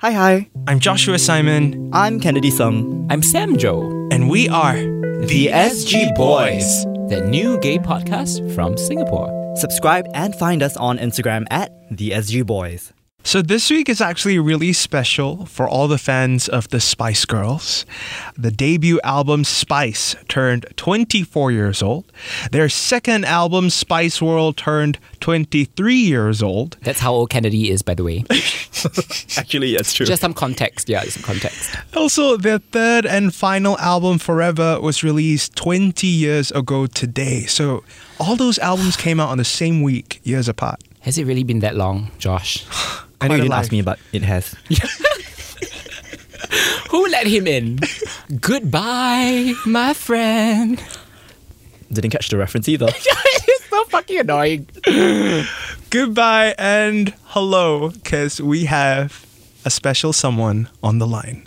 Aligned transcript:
Hi, 0.00 0.12
hi. 0.12 0.50
I'm 0.66 0.80
Joshua 0.80 1.18
Simon, 1.18 1.90
I'm 1.92 2.20
Kennedy 2.20 2.50
Sung. 2.50 3.06
I'm 3.10 3.22
Sam 3.22 3.56
Joe, 3.56 3.82
and 4.10 4.30
we 4.30 4.48
are 4.48 4.76
The 5.26 5.48
SG 5.48 6.14
Boys. 6.16 6.84
the 7.10 7.20
new 7.26 7.58
gay 7.58 7.76
podcast 7.76 8.54
from 8.54 8.76
Singapore. 8.76 9.28
Subscribe 9.56 10.06
and 10.14 10.32
find 10.36 10.62
us 10.62 10.76
on 10.76 10.96
Instagram 10.98 11.44
at 11.50 11.72
the 11.90 12.10
SG 12.10 12.46
Boys. 12.46 12.92
So 13.22 13.42
this 13.42 13.70
week 13.70 13.88
is 13.88 14.00
actually 14.00 14.38
really 14.38 14.72
special 14.72 15.44
for 15.44 15.68
all 15.68 15.86
the 15.88 15.98
fans 15.98 16.48
of 16.48 16.68
the 16.70 16.80
Spice 16.80 17.24
Girls. 17.26 17.84
The 18.36 18.50
debut 18.50 18.98
album 19.04 19.44
Spice 19.44 20.16
turned 20.26 20.66
24 20.76 21.52
years 21.52 21.82
old. 21.82 22.10
Their 22.50 22.68
second 22.68 23.26
album 23.26 23.70
Spice 23.70 24.22
World 24.22 24.56
turned 24.56 24.98
23 25.20 25.94
years 25.94 26.42
old. 26.42 26.78
That's 26.82 27.00
how 27.00 27.12
old 27.12 27.30
Kennedy 27.30 27.70
is, 27.70 27.82
by 27.82 27.94
the 27.94 28.02
way. 28.02 28.24
Actually, 29.36 29.74
it's 29.74 29.92
true. 29.92 30.06
Just 30.06 30.22
some 30.22 30.34
context. 30.34 30.88
Yeah, 30.88 31.02
some 31.04 31.22
context. 31.22 31.76
Also, 31.94 32.36
their 32.36 32.58
third 32.58 33.04
and 33.04 33.34
final 33.34 33.78
album 33.78 34.18
Forever 34.18 34.80
was 34.80 35.04
released 35.04 35.54
20 35.56 36.06
years 36.06 36.50
ago 36.52 36.86
today. 36.86 37.42
So 37.42 37.84
all 38.18 38.34
those 38.34 38.58
albums 38.58 38.96
came 38.96 39.20
out 39.20 39.28
on 39.28 39.38
the 39.38 39.44
same 39.44 39.82
week, 39.82 40.20
years 40.24 40.48
apart. 40.48 40.82
Has 41.00 41.18
it 41.18 41.26
really 41.26 41.44
been 41.44 41.60
that 41.60 41.76
long, 41.76 42.10
Josh? 42.18 42.66
I 43.20 43.28
know 43.28 43.34
you 43.34 43.42
didn't 43.42 43.50
life. 43.50 43.60
ask 43.60 43.72
me, 43.72 43.82
but 43.82 43.98
it 44.12 44.22
has. 44.22 44.54
Who 46.90 47.06
let 47.08 47.26
him 47.26 47.46
in? 47.46 47.78
Goodbye, 48.40 49.54
my 49.66 49.94
friend. 49.94 50.82
Didn't 51.92 52.10
catch 52.10 52.28
the 52.28 52.36
reference 52.36 52.68
either. 52.68 52.86
it's 52.88 53.64
so 53.68 53.84
fucking 53.84 54.20
annoying. 54.20 54.68
Goodbye 55.90 56.54
and 56.58 57.14
hello, 57.26 57.90
because 57.90 58.40
we 58.40 58.64
have 58.66 59.26
a 59.64 59.70
special 59.70 60.12
someone 60.12 60.68
on 60.82 60.98
the 60.98 61.06
line. 61.06 61.46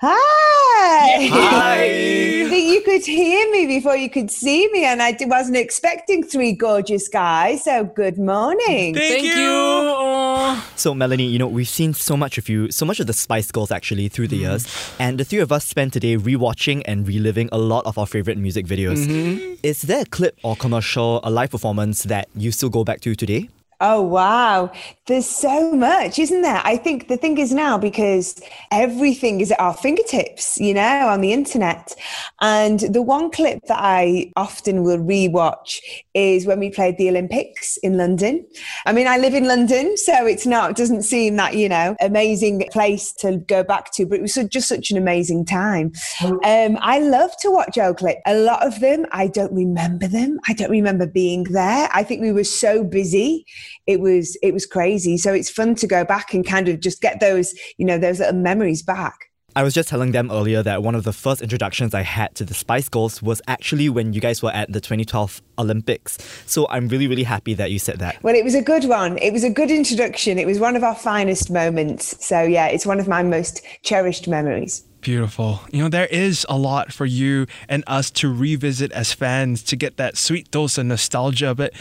Hi. 0.00 1.28
Hi. 1.30 2.14
You 2.58 2.82
could 2.82 3.04
hear 3.04 3.50
me 3.50 3.66
before 3.66 3.96
you 3.96 4.08
could 4.08 4.30
see 4.30 4.68
me, 4.72 4.84
and 4.84 5.02
I 5.02 5.16
wasn't 5.22 5.56
expecting 5.56 6.22
three 6.22 6.52
gorgeous 6.52 7.08
guys. 7.08 7.64
So 7.64 7.84
good 7.84 8.18
morning. 8.18 8.94
Thank, 8.94 9.22
Thank 9.22 9.24
you. 9.24 9.50
Aw. 9.50 10.70
So, 10.76 10.94
Melanie, 10.94 11.26
you 11.26 11.38
know, 11.38 11.46
we've 11.48 11.68
seen 11.68 11.92
so 11.92 12.16
much 12.16 12.38
of 12.38 12.48
you, 12.48 12.70
so 12.70 12.86
much 12.86 13.00
of 13.00 13.06
the 13.06 13.12
Spice 13.12 13.50
Girls 13.50 13.70
actually 13.70 14.08
through 14.08 14.28
the 14.28 14.38
mm. 14.38 14.48
years. 14.48 14.92
And 14.98 15.18
the 15.18 15.24
three 15.24 15.40
of 15.40 15.50
us 15.50 15.64
spent 15.64 15.92
today 15.92 16.16
rewatching 16.16 16.82
and 16.86 17.06
reliving 17.06 17.48
a 17.52 17.58
lot 17.58 17.84
of 17.84 17.98
our 17.98 18.06
favorite 18.06 18.38
music 18.38 18.66
videos. 18.66 19.04
Mm-hmm. 19.06 19.54
Is 19.62 19.82
there 19.82 20.02
a 20.02 20.06
clip 20.06 20.38
or 20.42 20.56
commercial, 20.56 21.20
a 21.24 21.30
live 21.30 21.50
performance 21.50 22.04
that 22.04 22.28
you 22.34 22.52
still 22.52 22.70
go 22.70 22.84
back 22.84 23.00
to 23.00 23.14
today? 23.14 23.48
Oh, 23.80 24.02
wow. 24.02 24.72
There's 25.06 25.28
so 25.28 25.72
much, 25.72 26.18
isn't 26.18 26.42
there? 26.42 26.60
I 26.64 26.76
think 26.76 27.06
the 27.06 27.16
thing 27.16 27.38
is 27.38 27.52
now 27.54 27.78
because 27.78 28.40
everything 28.72 29.40
is 29.40 29.52
at 29.52 29.60
our 29.60 29.72
fingertips, 29.72 30.58
you 30.58 30.74
know, 30.74 31.06
on 31.06 31.20
the 31.20 31.32
internet. 31.32 31.94
And 32.40 32.80
the 32.80 33.02
one 33.02 33.30
clip 33.30 33.60
that 33.68 33.78
I 33.78 34.32
often 34.36 34.82
will 34.82 34.98
rewatch 34.98 35.78
is 36.12 36.44
when 36.44 36.58
we 36.58 36.70
played 36.70 36.98
the 36.98 37.08
Olympics 37.08 37.76
in 37.78 37.96
London. 37.96 38.44
I 38.84 38.92
mean, 38.92 39.06
I 39.06 39.16
live 39.16 39.34
in 39.34 39.46
London, 39.46 39.96
so 39.96 40.26
it's 40.26 40.44
not, 40.44 40.70
it 40.72 40.76
doesn't 40.76 41.02
seem 41.02 41.36
that, 41.36 41.54
you 41.54 41.68
know, 41.68 41.94
amazing 42.00 42.66
place 42.72 43.12
to 43.20 43.36
go 43.36 43.62
back 43.62 43.92
to, 43.92 44.06
but 44.06 44.18
it 44.18 44.22
was 44.22 44.34
just 44.50 44.68
such 44.68 44.90
an 44.90 44.96
amazing 44.96 45.44
time. 45.44 45.92
Um, 46.20 46.78
I 46.80 46.98
love 46.98 47.30
to 47.42 47.50
watch 47.50 47.78
old 47.78 47.98
clips. 47.98 48.20
A 48.26 48.34
lot 48.34 48.66
of 48.66 48.80
them, 48.80 49.06
I 49.12 49.28
don't 49.28 49.52
remember 49.52 50.08
them. 50.08 50.40
I 50.48 50.52
don't 50.52 50.70
remember 50.70 51.06
being 51.06 51.44
there. 51.44 51.88
I 51.92 52.02
think 52.02 52.22
we 52.22 52.32
were 52.32 52.44
so 52.44 52.82
busy 52.82 53.46
it 53.86 54.00
was 54.00 54.36
it 54.42 54.52
was 54.52 54.66
crazy. 54.66 55.18
So 55.18 55.32
it's 55.32 55.50
fun 55.50 55.74
to 55.76 55.86
go 55.86 56.04
back 56.04 56.34
and 56.34 56.46
kind 56.46 56.68
of 56.68 56.80
just 56.80 57.00
get 57.00 57.20
those 57.20 57.54
you 57.76 57.86
know 57.86 57.98
those 57.98 58.18
little 58.20 58.40
memories 58.40 58.82
back. 58.82 59.28
I 59.56 59.62
was 59.64 59.74
just 59.74 59.88
telling 59.88 60.12
them 60.12 60.30
earlier 60.30 60.62
that 60.62 60.82
one 60.82 60.94
of 60.94 61.04
the 61.04 61.12
first 61.12 61.42
introductions 61.42 61.92
I 61.92 62.02
had 62.02 62.34
to 62.36 62.44
the 62.44 62.54
Spice 62.54 62.88
Girls 62.88 63.22
was 63.22 63.42
actually 63.48 63.88
when 63.88 64.12
you 64.12 64.20
guys 64.20 64.42
were 64.42 64.52
at 64.52 64.70
the 64.72 64.80
2012 64.80 65.42
Olympics. 65.58 66.18
So 66.46 66.68
I'm 66.70 66.86
really, 66.86 67.08
really 67.08 67.24
happy 67.24 67.54
that 67.54 67.70
you 67.72 67.78
said 67.78 67.98
that. 67.98 68.22
well 68.22 68.36
it 68.36 68.44
was 68.44 68.54
a 68.54 68.62
good 68.62 68.84
one. 68.84 69.18
It 69.18 69.32
was 69.32 69.42
a 69.44 69.50
good 69.50 69.70
introduction. 69.70 70.38
It 70.38 70.46
was 70.46 70.60
one 70.60 70.76
of 70.76 70.84
our 70.84 70.94
finest 70.94 71.50
moments. 71.50 72.24
So 72.24 72.42
yeah 72.42 72.66
it's 72.66 72.86
one 72.86 73.00
of 73.00 73.08
my 73.08 73.22
most 73.22 73.62
cherished 73.82 74.28
memories 74.28 74.84
Beautiful. 75.00 75.60
You 75.70 75.82
know, 75.82 75.88
there 75.88 76.06
is 76.06 76.44
a 76.48 76.58
lot 76.58 76.92
for 76.92 77.06
you 77.06 77.46
and 77.68 77.84
us 77.86 78.10
to 78.12 78.32
revisit 78.32 78.90
as 78.92 79.12
fans 79.12 79.62
to 79.64 79.76
get 79.76 79.96
that 79.96 80.16
sweet 80.16 80.50
dose 80.50 80.76
of 80.76 80.86
nostalgia. 80.86 81.54
But 81.54 81.72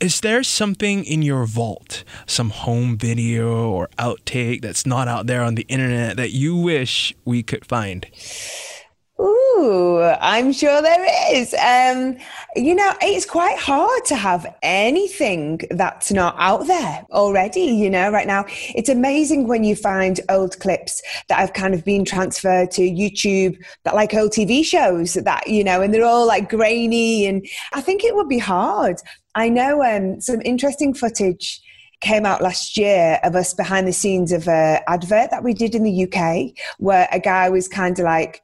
is 0.00 0.20
there 0.20 0.42
something 0.42 1.04
in 1.04 1.22
your 1.22 1.46
vault, 1.46 2.02
some 2.26 2.50
home 2.50 2.98
video 2.98 3.70
or 3.70 3.88
outtake 3.98 4.60
that's 4.60 4.84
not 4.84 5.06
out 5.06 5.26
there 5.26 5.42
on 5.42 5.54
the 5.54 5.66
internet 5.68 6.16
that 6.16 6.32
you 6.32 6.56
wish 6.56 7.14
we 7.24 7.42
could 7.42 7.64
find? 7.64 8.06
Ooh, 9.20 10.02
I'm 10.20 10.52
sure 10.52 10.82
there 10.82 11.06
is. 11.32 11.54
Um, 11.54 12.16
you 12.56 12.74
know, 12.74 12.92
it's 13.00 13.24
quite 13.24 13.56
hard 13.56 14.04
to 14.06 14.16
have 14.16 14.44
anything 14.62 15.60
that's 15.70 16.10
not 16.10 16.34
out 16.36 16.66
there 16.66 17.06
already, 17.12 17.60
you 17.60 17.88
know, 17.88 18.10
right 18.10 18.26
now. 18.26 18.44
It's 18.74 18.88
amazing 18.88 19.46
when 19.46 19.62
you 19.62 19.76
find 19.76 20.20
old 20.28 20.58
clips 20.58 21.00
that 21.28 21.38
have 21.38 21.52
kind 21.52 21.74
of 21.74 21.84
been 21.84 22.04
transferred 22.04 22.72
to 22.72 22.82
YouTube, 22.82 23.56
that 23.84 23.94
like 23.94 24.14
old 24.14 24.32
TV 24.32 24.64
shows 24.64 25.14
that, 25.14 25.46
you 25.46 25.62
know, 25.62 25.80
and 25.80 25.94
they're 25.94 26.04
all 26.04 26.26
like 26.26 26.50
grainy. 26.50 27.26
And 27.26 27.46
I 27.72 27.80
think 27.80 28.02
it 28.02 28.16
would 28.16 28.28
be 28.28 28.38
hard. 28.38 28.96
I 29.36 29.48
know 29.48 29.84
um, 29.84 30.20
some 30.20 30.40
interesting 30.42 30.92
footage 30.92 31.60
came 32.04 32.26
out 32.26 32.42
last 32.42 32.76
year 32.76 33.18
of 33.24 33.34
us 33.34 33.54
behind 33.54 33.88
the 33.88 33.92
scenes 33.92 34.30
of 34.30 34.46
a 34.46 34.80
advert 34.88 35.30
that 35.30 35.42
we 35.42 35.54
did 35.54 35.74
in 35.74 35.82
the 35.82 36.04
UK 36.04 36.52
where 36.78 37.08
a 37.10 37.18
guy 37.18 37.48
was 37.48 37.66
kind 37.66 37.98
of 37.98 38.04
like 38.04 38.42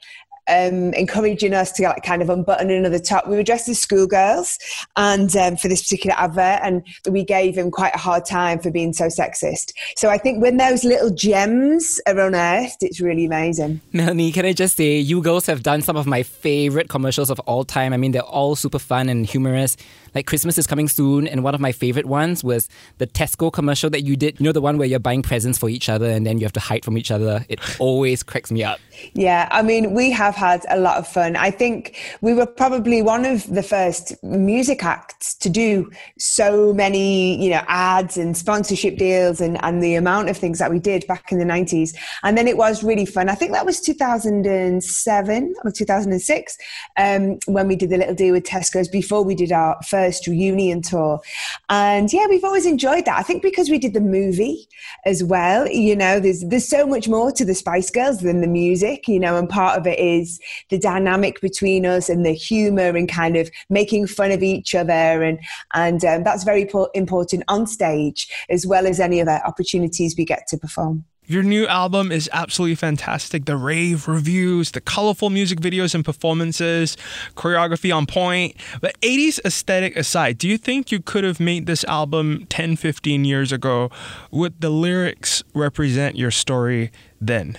um, 0.50 0.92
encouraging 0.94 1.54
us 1.54 1.72
to 1.72 1.84
like 1.84 2.02
kind 2.02 2.22
of 2.22 2.28
unbutton 2.28 2.70
another 2.70 2.98
top. 2.98 3.26
We 3.28 3.36
were 3.36 3.42
dressed 3.42 3.68
as 3.68 3.80
schoolgirls, 3.80 4.58
and 4.96 5.34
um, 5.36 5.56
for 5.56 5.68
this 5.68 5.82
particular 5.82 6.16
advert, 6.18 6.60
and 6.62 6.82
we 7.08 7.24
gave 7.24 7.56
him 7.56 7.70
quite 7.70 7.94
a 7.94 7.98
hard 7.98 8.24
time 8.24 8.58
for 8.58 8.70
being 8.70 8.92
so 8.92 9.06
sexist. 9.06 9.72
So 9.96 10.08
I 10.08 10.18
think 10.18 10.42
when 10.42 10.56
those 10.56 10.84
little 10.84 11.10
gems 11.10 12.00
are 12.06 12.18
unearthed, 12.18 12.82
it's 12.82 13.00
really 13.00 13.24
amazing. 13.24 13.80
Melanie, 13.92 14.32
can 14.32 14.44
I 14.44 14.52
just 14.52 14.76
say, 14.76 14.98
you 14.98 15.22
girls 15.22 15.46
have 15.46 15.62
done 15.62 15.82
some 15.82 15.96
of 15.96 16.06
my 16.06 16.22
favorite 16.22 16.88
commercials 16.88 17.30
of 17.30 17.38
all 17.40 17.64
time. 17.64 17.92
I 17.92 17.96
mean, 17.96 18.12
they're 18.12 18.22
all 18.22 18.56
super 18.56 18.78
fun 18.78 19.08
and 19.08 19.24
humorous. 19.26 19.76
Like 20.14 20.26
Christmas 20.26 20.58
is 20.58 20.66
coming 20.66 20.88
soon, 20.88 21.26
and 21.26 21.44
one 21.44 21.54
of 21.54 21.60
my 21.60 21.72
favorite 21.72 22.06
ones 22.06 22.42
was 22.42 22.68
the 22.98 23.06
Tesco 23.06 23.52
commercial 23.52 23.90
that 23.90 24.02
you 24.02 24.16
did. 24.16 24.38
You 24.40 24.44
know, 24.44 24.52
the 24.52 24.60
one 24.60 24.78
where 24.78 24.88
you're 24.88 24.98
buying 24.98 25.22
presents 25.22 25.58
for 25.58 25.68
each 25.68 25.88
other 25.88 26.06
and 26.06 26.26
then 26.26 26.38
you 26.38 26.44
have 26.44 26.52
to 26.52 26.60
hide 26.60 26.84
from 26.84 26.98
each 26.98 27.10
other. 27.10 27.44
It 27.48 27.60
always 27.78 28.22
cracks 28.22 28.50
me 28.50 28.64
up. 28.64 28.78
Yeah, 29.14 29.48
I 29.50 29.62
mean, 29.62 29.94
we 29.94 30.10
have 30.10 30.34
had 30.34 30.64
a 30.68 30.78
lot 30.78 30.98
of 30.98 31.06
fun. 31.06 31.36
I 31.36 31.50
think 31.50 31.96
we 32.20 32.34
were 32.34 32.46
probably 32.46 33.02
one 33.02 33.24
of 33.24 33.46
the 33.52 33.62
first 33.62 34.22
music 34.22 34.84
acts 34.84 35.34
to 35.36 35.48
do 35.48 35.90
so 36.18 36.74
many, 36.74 37.42
you 37.42 37.50
know, 37.50 37.62
ads 37.68 38.16
and 38.16 38.36
sponsorship 38.36 38.98
deals 38.98 39.40
and, 39.40 39.62
and 39.64 39.82
the 39.82 39.94
amount 39.94 40.28
of 40.28 40.36
things 40.36 40.58
that 40.58 40.70
we 40.70 40.78
did 40.78 41.06
back 41.06 41.32
in 41.32 41.38
the 41.38 41.44
90s. 41.44 41.96
And 42.22 42.36
then 42.36 42.46
it 42.46 42.56
was 42.56 42.82
really 42.82 43.06
fun. 43.06 43.28
I 43.28 43.34
think 43.34 43.52
that 43.52 43.64
was 43.64 43.80
2007 43.80 45.54
or 45.64 45.70
2006 45.70 46.58
um, 46.96 47.38
when 47.46 47.68
we 47.68 47.76
did 47.76 47.90
the 47.90 47.98
little 47.98 48.14
deal 48.14 48.34
with 48.34 48.44
Tesco's 48.44 48.88
before 48.88 49.24
we 49.24 49.34
did 49.34 49.52
our 49.52 49.78
first 49.86 49.99
reunion 50.26 50.82
tour. 50.82 51.20
And 51.68 52.12
yeah, 52.12 52.26
we've 52.28 52.44
always 52.44 52.66
enjoyed 52.66 53.04
that. 53.04 53.18
I 53.18 53.22
think 53.22 53.42
because 53.42 53.70
we 53.70 53.78
did 53.78 53.94
the 53.94 54.00
movie 54.00 54.68
as 55.04 55.22
well, 55.22 55.68
you 55.68 55.96
know, 55.96 56.20
there's, 56.20 56.42
there's 56.44 56.68
so 56.68 56.86
much 56.86 57.08
more 57.08 57.32
to 57.32 57.44
the 57.44 57.54
Spice 57.54 57.90
Girls 57.90 58.20
than 58.20 58.40
the 58.40 58.46
music, 58.46 59.08
you 59.08 59.20
know, 59.20 59.36
and 59.36 59.48
part 59.48 59.78
of 59.78 59.86
it 59.86 59.98
is 59.98 60.40
the 60.68 60.78
dynamic 60.78 61.40
between 61.40 61.86
us 61.86 62.08
and 62.08 62.24
the 62.24 62.32
humor 62.32 62.96
and 62.96 63.08
kind 63.08 63.36
of 63.36 63.50
making 63.68 64.06
fun 64.06 64.30
of 64.30 64.42
each 64.42 64.74
other. 64.74 64.92
And, 64.92 65.38
and 65.74 66.04
um, 66.04 66.24
that's 66.24 66.44
very 66.44 66.66
po- 66.66 66.90
important 66.94 67.44
on 67.48 67.66
stage 67.66 68.28
as 68.48 68.66
well 68.66 68.86
as 68.86 69.00
any 69.00 69.20
other 69.20 69.40
opportunities 69.44 70.16
we 70.16 70.24
get 70.24 70.46
to 70.48 70.56
perform. 70.56 71.04
Your 71.30 71.44
new 71.44 71.64
album 71.68 72.10
is 72.10 72.28
absolutely 72.32 72.74
fantastic. 72.74 73.44
The 73.44 73.56
rave 73.56 74.08
reviews, 74.08 74.72
the 74.72 74.80
colorful 74.80 75.30
music 75.30 75.60
videos 75.60 75.94
and 75.94 76.04
performances, 76.04 76.96
choreography 77.36 77.94
on 77.94 78.06
point. 78.06 78.56
But 78.80 79.00
80s 79.00 79.38
aesthetic 79.44 79.94
aside, 79.94 80.38
do 80.38 80.48
you 80.48 80.58
think 80.58 80.90
you 80.90 80.98
could 80.98 81.22
have 81.22 81.38
made 81.38 81.66
this 81.66 81.84
album 81.84 82.46
10, 82.48 82.74
15 82.74 83.24
years 83.24 83.52
ago? 83.52 83.92
Would 84.32 84.60
the 84.60 84.70
lyrics 84.70 85.44
represent 85.54 86.16
your 86.16 86.32
story 86.32 86.90
then? 87.20 87.56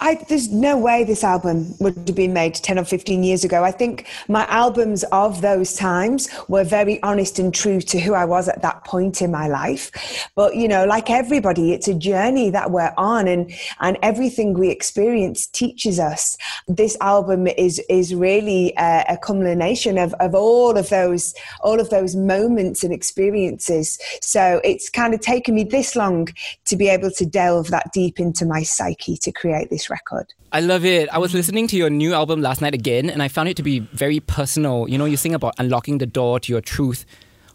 I, 0.00 0.14
there's 0.28 0.50
no 0.50 0.78
way 0.78 1.04
this 1.04 1.24
album 1.24 1.74
would 1.80 1.96
have 1.96 2.14
been 2.14 2.32
made 2.32 2.54
10 2.54 2.78
or 2.78 2.84
15 2.84 3.22
years 3.22 3.44
ago. 3.44 3.64
I 3.64 3.70
think 3.70 4.06
my 4.28 4.46
albums 4.46 5.04
of 5.12 5.40
those 5.40 5.74
times 5.74 6.28
were 6.48 6.64
very 6.64 7.02
honest 7.02 7.38
and 7.38 7.52
true 7.52 7.80
to 7.80 8.00
who 8.00 8.14
I 8.14 8.24
was 8.24 8.48
at 8.48 8.62
that 8.62 8.84
point 8.84 9.20
in 9.22 9.30
my 9.30 9.48
life. 9.48 10.28
But, 10.34 10.56
you 10.56 10.68
know, 10.68 10.84
like 10.84 11.10
everybody, 11.10 11.72
it's 11.72 11.88
a 11.88 11.94
journey 11.94 12.50
that 12.50 12.70
we're 12.70 12.94
on 12.96 13.28
and, 13.28 13.52
and 13.80 13.98
everything 14.02 14.54
we 14.54 14.70
experience 14.70 15.46
teaches 15.46 15.98
us. 15.98 16.36
This 16.66 16.96
album 17.00 17.46
is, 17.46 17.80
is 17.88 18.14
really 18.14 18.72
a, 18.78 19.04
a 19.08 19.16
culmination 19.16 19.98
of, 19.98 20.14
of 20.14 20.34
all 20.34 20.76
of 20.76 20.88
those, 20.88 21.34
all 21.60 21.80
of 21.80 21.90
those 21.90 22.14
moments 22.14 22.84
and 22.84 22.92
experiences. 22.92 23.98
So 24.20 24.60
it's 24.64 24.88
kind 24.88 25.14
of 25.14 25.20
taken 25.20 25.54
me 25.54 25.64
this 25.64 25.96
long 25.96 26.28
to 26.66 26.76
be 26.76 26.88
able 26.88 27.10
to 27.10 27.26
delve 27.26 27.68
that 27.68 27.92
deep 27.92 28.20
into 28.20 28.46
my 28.46 28.62
psyche 28.62 29.16
to 29.16 29.32
create 29.32 29.57
this 29.64 29.90
record. 29.90 30.32
I 30.52 30.60
love 30.60 30.84
it. 30.84 31.08
I 31.10 31.18
was 31.18 31.34
listening 31.34 31.66
to 31.68 31.76
your 31.76 31.90
new 31.90 32.14
album 32.14 32.40
last 32.40 32.60
night 32.60 32.74
again, 32.74 33.10
and 33.10 33.22
I 33.22 33.28
found 33.28 33.48
it 33.48 33.56
to 33.58 33.62
be 33.62 33.80
very 33.80 34.20
personal. 34.20 34.88
You 34.88 34.98
know, 34.98 35.04
you 35.04 35.16
sing 35.16 35.34
about 35.34 35.54
unlocking 35.58 35.98
the 35.98 36.06
door 36.06 36.40
to 36.40 36.52
your 36.52 36.60
truth. 36.60 37.04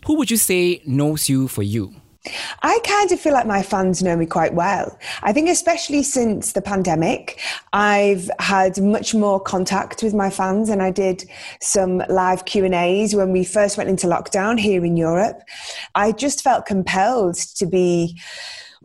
Who 0.05 0.17
would 0.17 0.29
you 0.29 0.37
say 0.37 0.81
knows 0.85 1.29
you 1.29 1.47
for 1.47 1.63
you? 1.63 1.95
I 2.61 2.79
kind 2.85 3.11
of 3.11 3.19
feel 3.19 3.33
like 3.33 3.45
my 3.45 3.61
fans 3.61 4.01
know 4.01 4.15
me 4.15 4.25
quite 4.25 4.53
well. 4.53 4.97
I 5.23 5.33
think 5.33 5.49
especially 5.49 6.03
since 6.03 6.53
the 6.53 6.61
pandemic, 6.61 7.41
I've 7.73 8.29
had 8.39 8.81
much 8.81 9.13
more 9.13 9.41
contact 9.41 10.01
with 10.01 10.13
my 10.13 10.29
fans 10.29 10.69
and 10.69 10.81
I 10.81 10.89
did 10.89 11.25
some 11.59 12.01
live 12.07 12.45
Q&As 12.45 13.13
when 13.13 13.33
we 13.33 13.43
first 13.43 13.77
went 13.77 13.89
into 13.89 14.07
lockdown 14.07 14.57
here 14.57 14.85
in 14.85 14.95
Europe. 14.95 15.41
I 15.95 16.13
just 16.13 16.41
felt 16.41 16.65
compelled 16.65 17.35
to 17.35 17.65
be 17.65 18.17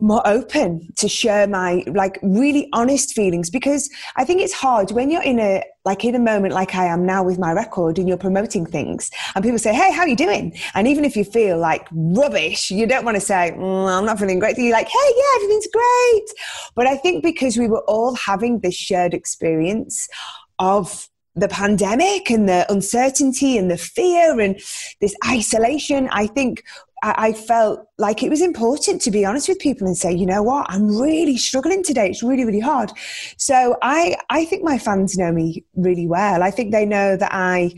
more 0.01 0.25
open 0.25 0.91
to 0.97 1.07
share 1.07 1.47
my 1.47 1.83
like 1.87 2.19
really 2.21 2.69
honest 2.73 3.13
feelings 3.13 3.49
because 3.49 3.89
I 4.15 4.25
think 4.25 4.41
it's 4.41 4.53
hard 4.53 4.91
when 4.91 5.11
you're 5.11 5.23
in 5.23 5.39
a 5.39 5.63
like 5.85 6.03
in 6.05 6.15
a 6.15 6.19
moment 6.19 6.53
like 6.53 6.75
I 6.75 6.85
am 6.85 7.05
now 7.05 7.23
with 7.23 7.39
my 7.39 7.51
record 7.51 7.97
and 7.97 8.07
you're 8.07 8.17
promoting 8.17 8.65
things 8.65 9.09
and 9.35 9.43
people 9.43 9.59
say, 9.59 9.73
Hey, 9.73 9.91
how 9.91 10.01
are 10.01 10.07
you 10.07 10.15
doing? 10.15 10.57
And 10.75 10.87
even 10.87 11.05
if 11.05 11.15
you 11.15 11.23
feel 11.23 11.57
like 11.57 11.87
rubbish, 11.91 12.71
you 12.71 12.85
don't 12.85 13.05
want 13.05 13.15
to 13.15 13.21
say, 13.21 13.53
mm, 13.55 13.97
I'm 13.97 14.05
not 14.05 14.19
feeling 14.19 14.39
great. 14.39 14.57
You're 14.57 14.73
like, 14.73 14.87
Hey, 14.87 15.11
yeah, 15.15 15.35
everything's 15.35 15.67
great. 15.67 16.25
But 16.75 16.87
I 16.87 16.97
think 16.97 17.23
because 17.23 17.57
we 17.57 17.67
were 17.67 17.83
all 17.87 18.15
having 18.15 18.59
this 18.59 18.75
shared 18.75 19.13
experience 19.13 20.07
of 20.59 21.09
the 21.35 21.47
pandemic 21.47 22.29
and 22.29 22.49
the 22.49 22.65
uncertainty 22.71 23.57
and 23.57 23.71
the 23.71 23.77
fear 23.77 24.39
and 24.39 24.59
this 24.99 25.15
isolation, 25.27 26.09
I 26.11 26.27
think 26.27 26.63
I, 27.01 27.33
felt 27.33 27.87
like 27.97 28.23
it 28.23 28.29
was 28.29 28.41
important 28.41 29.01
to 29.03 29.11
be 29.11 29.25
honest 29.25 29.47
with 29.47 29.59
people 29.59 29.87
and 29.87 29.97
say, 29.97 30.11
you 30.13 30.25
know 30.25 30.43
what, 30.43 30.65
I'm 30.69 30.97
really 30.97 31.37
struggling 31.37 31.83
today. 31.83 32.09
It's 32.09 32.23
really, 32.23 32.45
really 32.45 32.59
hard. 32.59 32.91
So 33.37 33.77
I, 33.81 34.17
I 34.29 34.45
think 34.45 34.63
my 34.63 34.77
fans 34.77 35.17
know 35.17 35.31
me 35.31 35.63
really 35.75 36.07
well. 36.07 36.43
I 36.43 36.51
think 36.51 36.71
they 36.71 36.85
know 36.85 37.15
that 37.15 37.33
I 37.33 37.73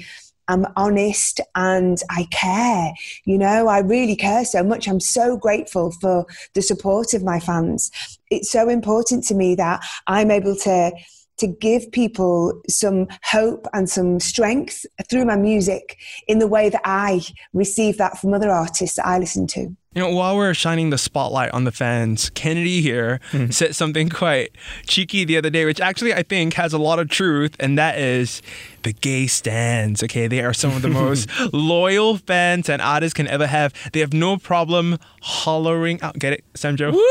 am 0.47 0.65
honest 0.75 1.39
and 1.55 1.99
I 2.09 2.27
care. 2.31 2.93
You 3.25 3.37
know, 3.37 3.67
I 3.67 3.79
really 3.79 4.15
care 4.15 4.45
so 4.45 4.63
much. 4.63 4.87
I'm 4.87 4.99
so 4.99 5.37
grateful 5.37 5.91
for 6.01 6.25
the 6.53 6.61
support 6.61 7.13
of 7.13 7.23
my 7.23 7.39
fans. 7.39 7.91
It's 8.29 8.51
so 8.51 8.69
important 8.69 9.23
to 9.25 9.35
me 9.35 9.55
that 9.55 9.81
I'm 10.07 10.31
able 10.31 10.55
to 10.57 10.91
to 11.37 11.47
give 11.47 11.91
people 11.91 12.61
some 12.69 13.07
hope 13.23 13.67
and 13.73 13.89
some 13.89 14.19
strength 14.19 14.85
through 15.09 15.25
my 15.25 15.35
music 15.35 15.97
in 16.27 16.39
the 16.39 16.47
way 16.47 16.69
that 16.69 16.81
I 16.83 17.21
receive 17.53 17.97
that 17.97 18.17
from 18.17 18.33
other 18.33 18.49
artists 18.49 18.97
that 18.97 19.07
I 19.07 19.17
listen 19.17 19.47
to. 19.47 19.75
You 19.93 20.01
know, 20.01 20.09
while 20.11 20.37
we're 20.37 20.53
shining 20.53 20.89
the 20.89 20.97
spotlight 20.97 21.51
on 21.51 21.65
the 21.65 21.71
fans, 21.73 22.29
Kennedy 22.29 22.79
here 22.79 23.19
mm. 23.31 23.53
said 23.53 23.75
something 23.75 24.07
quite 24.07 24.51
cheeky 24.87 25.25
the 25.25 25.35
other 25.35 25.49
day, 25.49 25.65
which 25.65 25.81
actually 25.81 26.13
I 26.13 26.23
think 26.23 26.53
has 26.53 26.71
a 26.71 26.77
lot 26.77 26.97
of 26.97 27.09
truth, 27.09 27.57
and 27.59 27.77
that 27.77 27.99
is 27.99 28.41
the 28.83 28.93
gay 28.93 29.27
stans. 29.27 30.01
Okay, 30.01 30.27
they 30.27 30.39
are 30.39 30.53
some 30.53 30.71
of 30.71 30.81
the 30.81 30.87
most 30.87 31.27
loyal 31.53 32.15
fans 32.15 32.69
an 32.69 32.79
artist 32.79 33.15
can 33.15 33.27
ever 33.27 33.47
have. 33.47 33.73
They 33.91 33.99
have 33.99 34.13
no 34.13 34.37
problem 34.37 34.97
hollering 35.23 36.01
out. 36.01 36.17
Get 36.17 36.31
it, 36.31 36.45
Samjo? 36.53 36.93
Woo! 36.93 37.01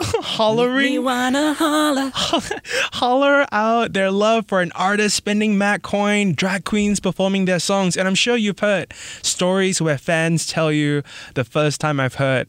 hollering. 0.22 0.92
We 0.92 0.98
wanna 1.00 1.54
holler. 1.54 2.12
holler 2.92 3.46
out 3.50 3.94
their 3.94 4.12
love 4.12 4.46
for 4.46 4.60
an 4.60 4.70
artist 4.76 5.16
spending 5.16 5.58
Mac 5.58 5.82
coin, 5.82 6.34
drag 6.34 6.64
queens 6.64 7.00
performing 7.00 7.46
their 7.46 7.58
songs, 7.58 7.96
and 7.96 8.06
I'm 8.06 8.14
sure 8.14 8.36
you've 8.36 8.60
heard 8.60 8.94
stories 9.22 9.82
where 9.82 9.98
fans 9.98 10.46
tell 10.46 10.70
you 10.70 11.02
the 11.34 11.42
first 11.42 11.80
time 11.80 11.98
I've 11.98 12.14
heard 12.14 12.27
heard. 12.28 12.48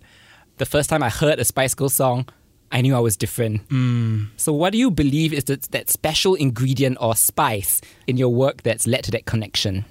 The 0.58 0.66
first 0.66 0.90
time 0.90 1.04
I 1.04 1.10
heard 1.10 1.40
a 1.40 1.46
Spice 1.46 1.74
Girls 1.74 1.96
song, 1.96 2.28
I 2.72 2.82
knew 2.82 2.96
I 2.96 3.00
was 3.00 3.16
different. 3.18 3.68
Mm. 3.70 4.28
So, 4.38 4.54
what 4.54 4.72
do 4.74 4.78
you 4.78 4.92
believe 4.92 5.34
is 5.34 5.46
that, 5.46 5.64
that 5.72 5.90
special 5.90 6.36
ingredient 6.36 6.98
or 7.00 7.16
spice 7.16 7.82
in 8.08 8.18
your 8.18 8.30
work 8.30 8.64
that's 8.64 8.86
led 8.86 9.04
to 9.06 9.12
that 9.12 9.26
connection? 9.26 9.86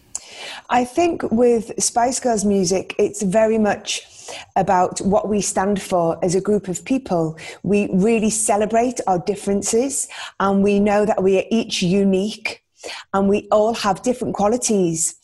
I 0.68 0.84
think 0.84 1.22
with 1.32 1.72
Spice 1.82 2.20
Girls 2.20 2.44
music, 2.44 2.94
it's 2.98 3.22
very 3.22 3.58
much 3.58 4.02
about 4.56 5.00
what 5.00 5.28
we 5.28 5.40
stand 5.40 5.80
for 5.80 6.22
as 6.22 6.34
a 6.34 6.40
group 6.40 6.68
of 6.68 6.84
people. 6.84 7.38
We 7.62 7.88
really 7.92 8.30
celebrate 8.30 9.00
our 9.06 9.18
differences 9.18 10.06
and 10.38 10.62
we 10.62 10.80
know 10.80 11.06
that 11.06 11.22
we 11.22 11.38
are 11.38 11.44
each 11.50 11.82
unique 11.82 12.62
and 13.14 13.28
we 13.28 13.48
all 13.50 13.72
have 13.74 14.02
different 14.02 14.34
qualities 14.34 15.16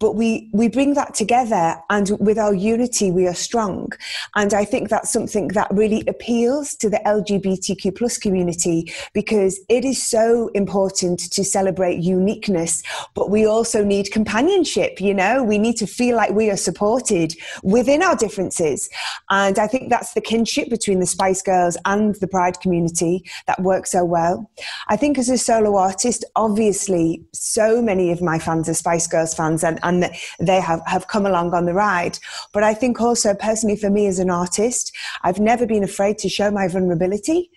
but 0.00 0.16
we 0.16 0.48
we 0.52 0.66
bring 0.66 0.94
that 0.94 1.14
together 1.14 1.76
and 1.90 2.16
with 2.18 2.38
our 2.38 2.54
unity 2.54 3.10
we 3.10 3.28
are 3.28 3.34
strong. 3.34 3.92
And 4.34 4.52
i 4.54 4.64
think 4.64 4.88
that's 4.88 5.12
something 5.12 5.48
that 5.48 5.68
really 5.70 6.02
appeals 6.08 6.74
to 6.76 6.88
the 6.88 7.00
lgbtq 7.06 7.96
plus 7.96 8.18
community 8.18 8.92
because 9.12 9.60
it 9.68 9.84
is 9.84 10.02
so 10.02 10.48
important 10.54 11.20
to 11.32 11.44
celebrate 11.44 11.98
uniqueness 11.98 12.82
but 13.14 13.30
we 13.30 13.44
also 13.46 13.84
need 13.84 14.10
companionship 14.10 15.00
you 15.00 15.14
know? 15.14 15.44
We 15.44 15.58
need 15.58 15.76
to 15.76 15.86
feel 15.86 16.16
like 16.16 16.30
we 16.30 16.50
are 16.50 16.56
supported 16.56 17.34
within 17.62 18.02
our 18.02 18.16
differences. 18.16 18.88
And 19.28 19.58
i 19.58 19.66
think 19.66 19.90
that's 19.90 20.14
the 20.14 20.20
kinship 20.20 20.70
between 20.70 21.00
the 21.00 21.06
spice 21.06 21.42
girls 21.42 21.76
and 21.84 22.14
the 22.16 22.28
pride 22.28 22.60
community 22.60 23.24
that 23.46 23.60
works 23.60 23.92
so 23.92 24.04
well. 24.04 24.50
I 24.88 24.96
think 24.96 25.18
as 25.18 25.28
a 25.28 25.36
solo 25.36 25.76
artist 25.76 26.24
obviously 26.36 27.22
so 27.34 27.82
many 27.82 28.10
of 28.12 28.22
my 28.22 28.38
fans 28.38 28.68
are 28.68 28.74
spice 28.74 29.06
girls 29.06 29.34
fans 29.34 29.62
and 29.62 29.78
and 29.82 29.89
they 30.38 30.60
have, 30.60 30.80
have 30.86 31.08
come 31.08 31.26
along 31.26 31.54
on 31.54 31.66
the 31.66 31.74
ride. 31.74 32.18
But 32.52 32.62
I 32.62 32.74
think 32.74 33.00
also 33.00 33.34
personally 33.34 33.76
for 33.76 33.90
me 33.90 34.06
as 34.06 34.18
an 34.18 34.30
artist, 34.30 34.96
I've 35.22 35.40
never 35.40 35.66
been 35.66 35.84
afraid 35.84 36.18
to 36.18 36.28
show 36.28 36.50
my 36.50 36.68
vulnerability. 36.68 37.50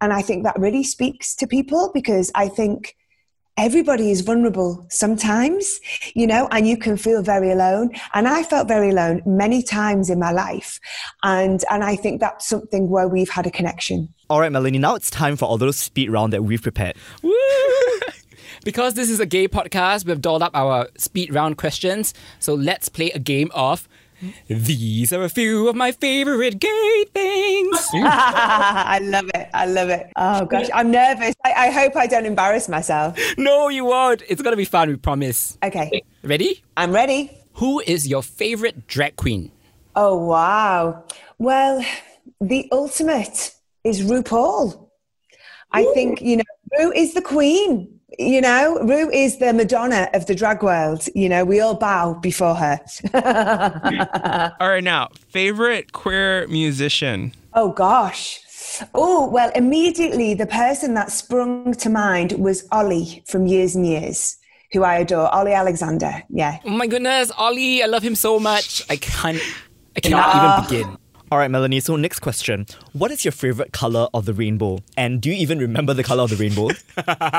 And 0.00 0.12
I 0.12 0.22
think 0.22 0.44
that 0.44 0.58
really 0.58 0.84
speaks 0.84 1.34
to 1.36 1.46
people 1.46 1.90
because 1.92 2.30
I 2.34 2.48
think 2.48 2.96
everybody 3.60 4.10
is 4.10 4.22
vulnerable 4.22 4.86
sometimes, 4.88 5.80
you 6.14 6.26
know, 6.26 6.48
and 6.50 6.66
you 6.66 6.78
can 6.78 6.96
feel 6.96 7.22
very 7.22 7.50
alone. 7.50 7.90
And 8.14 8.26
I 8.26 8.42
felt 8.42 8.68
very 8.68 8.90
alone 8.90 9.22
many 9.26 9.62
times 9.62 10.08
in 10.08 10.18
my 10.18 10.32
life. 10.32 10.80
And, 11.22 11.62
and 11.70 11.84
I 11.84 11.96
think 11.96 12.20
that's 12.20 12.46
something 12.46 12.88
where 12.88 13.06
we've 13.06 13.28
had 13.28 13.46
a 13.46 13.50
connection. 13.50 14.08
All 14.30 14.40
right, 14.40 14.50
Melanie, 14.50 14.78
now 14.78 14.94
it's 14.94 15.10
time 15.10 15.36
for 15.36 15.44
all 15.44 15.58
those 15.58 15.76
speed 15.76 16.10
round 16.10 16.32
that 16.32 16.42
we've 16.42 16.62
prepared. 16.62 16.96
Woo! 17.22 17.32
Because 18.64 18.94
this 18.94 19.10
is 19.10 19.20
a 19.20 19.26
gay 19.26 19.48
podcast, 19.48 20.06
we've 20.06 20.20
dolled 20.20 20.42
up 20.42 20.52
our 20.54 20.88
speed 20.96 21.32
round 21.34 21.58
questions. 21.58 22.14
So 22.38 22.54
let's 22.54 22.88
play 22.88 23.10
a 23.10 23.18
game 23.18 23.50
of 23.54 23.88
these 24.48 25.12
are 25.12 25.22
a 25.22 25.28
few 25.28 25.68
of 25.68 25.76
my 25.76 25.92
favorite 25.92 26.58
gay 26.58 27.04
things. 27.12 27.88
I 27.94 29.00
love 29.02 29.30
it. 29.34 29.48
I 29.54 29.66
love 29.66 29.88
it. 29.88 30.12
Oh 30.16 30.44
gosh, 30.44 30.68
I'm 30.74 30.90
nervous. 30.90 31.34
I, 31.44 31.52
I, 31.52 31.70
hope 31.70 31.96
I 31.96 32.06
don't 32.06 32.26
embarrass 32.26 32.68
myself. 32.68 33.18
No, 33.38 33.68
you 33.68 33.84
won't. 33.86 34.22
It's 34.28 34.42
gonna 34.42 34.56
be 34.56 34.64
fun. 34.64 34.88
We 34.88 34.96
promise. 34.96 35.56
Okay. 35.62 36.02
Ready? 36.22 36.62
I'm 36.76 36.92
ready. 36.92 37.30
Who 37.54 37.80
is 37.80 38.08
your 38.08 38.22
favorite 38.22 38.86
drag 38.86 39.16
queen? 39.16 39.52
Oh 39.96 40.16
wow. 40.16 41.04
Well, 41.38 41.84
the 42.40 42.68
ultimate 42.72 43.54
is 43.84 44.02
RuPaul. 44.02 44.88
I 45.72 45.84
think 45.94 46.20
you 46.20 46.36
know 46.36 46.44
Ru 46.78 46.92
is 46.92 47.14
the 47.14 47.22
queen 47.22 47.99
you 48.18 48.40
know, 48.40 48.78
Ru 48.82 49.10
is 49.10 49.38
the 49.38 49.52
Madonna 49.52 50.08
of 50.14 50.26
the 50.26 50.34
drag 50.34 50.62
world. 50.62 51.06
You 51.14 51.28
know, 51.28 51.44
we 51.44 51.60
all 51.60 51.74
bow 51.74 52.14
before 52.14 52.54
her. 52.54 52.80
all 54.60 54.68
right, 54.68 54.84
now, 54.84 55.08
favorite 55.28 55.92
queer 55.92 56.46
musician? 56.48 57.32
Oh, 57.54 57.72
gosh. 57.72 58.40
Oh, 58.94 59.28
well, 59.28 59.50
immediately 59.54 60.34
the 60.34 60.46
person 60.46 60.94
that 60.94 61.10
sprung 61.10 61.74
to 61.74 61.90
mind 61.90 62.32
was 62.32 62.66
Olly 62.72 63.22
from 63.26 63.46
Years 63.46 63.74
and 63.74 63.86
Years, 63.86 64.36
who 64.72 64.84
I 64.84 64.98
adore. 64.98 65.34
Olly 65.34 65.52
Alexander. 65.52 66.22
Yeah. 66.30 66.58
Oh, 66.64 66.70
my 66.70 66.86
goodness. 66.86 67.30
Olly, 67.38 67.82
I 67.82 67.86
love 67.86 68.02
him 68.02 68.14
so 68.14 68.38
much. 68.38 68.82
I 68.88 68.96
can't, 68.96 69.40
I 69.96 70.00
cannot 70.00 70.68
even 70.68 70.80
begin. 70.82 70.98
All 71.32 71.38
right, 71.38 71.48
Melanie. 71.48 71.78
So 71.78 71.94
next 71.94 72.18
question: 72.18 72.66
What 72.92 73.12
is 73.12 73.24
your 73.24 73.30
favorite 73.30 73.72
color 73.72 74.08
of 74.12 74.24
the 74.24 74.34
rainbow? 74.34 74.80
And 74.96 75.20
do 75.20 75.30
you 75.30 75.36
even 75.36 75.60
remember 75.60 75.94
the 75.94 76.02
color 76.02 76.24
of 76.24 76.30
the 76.30 76.36
rainbow? 76.36 76.70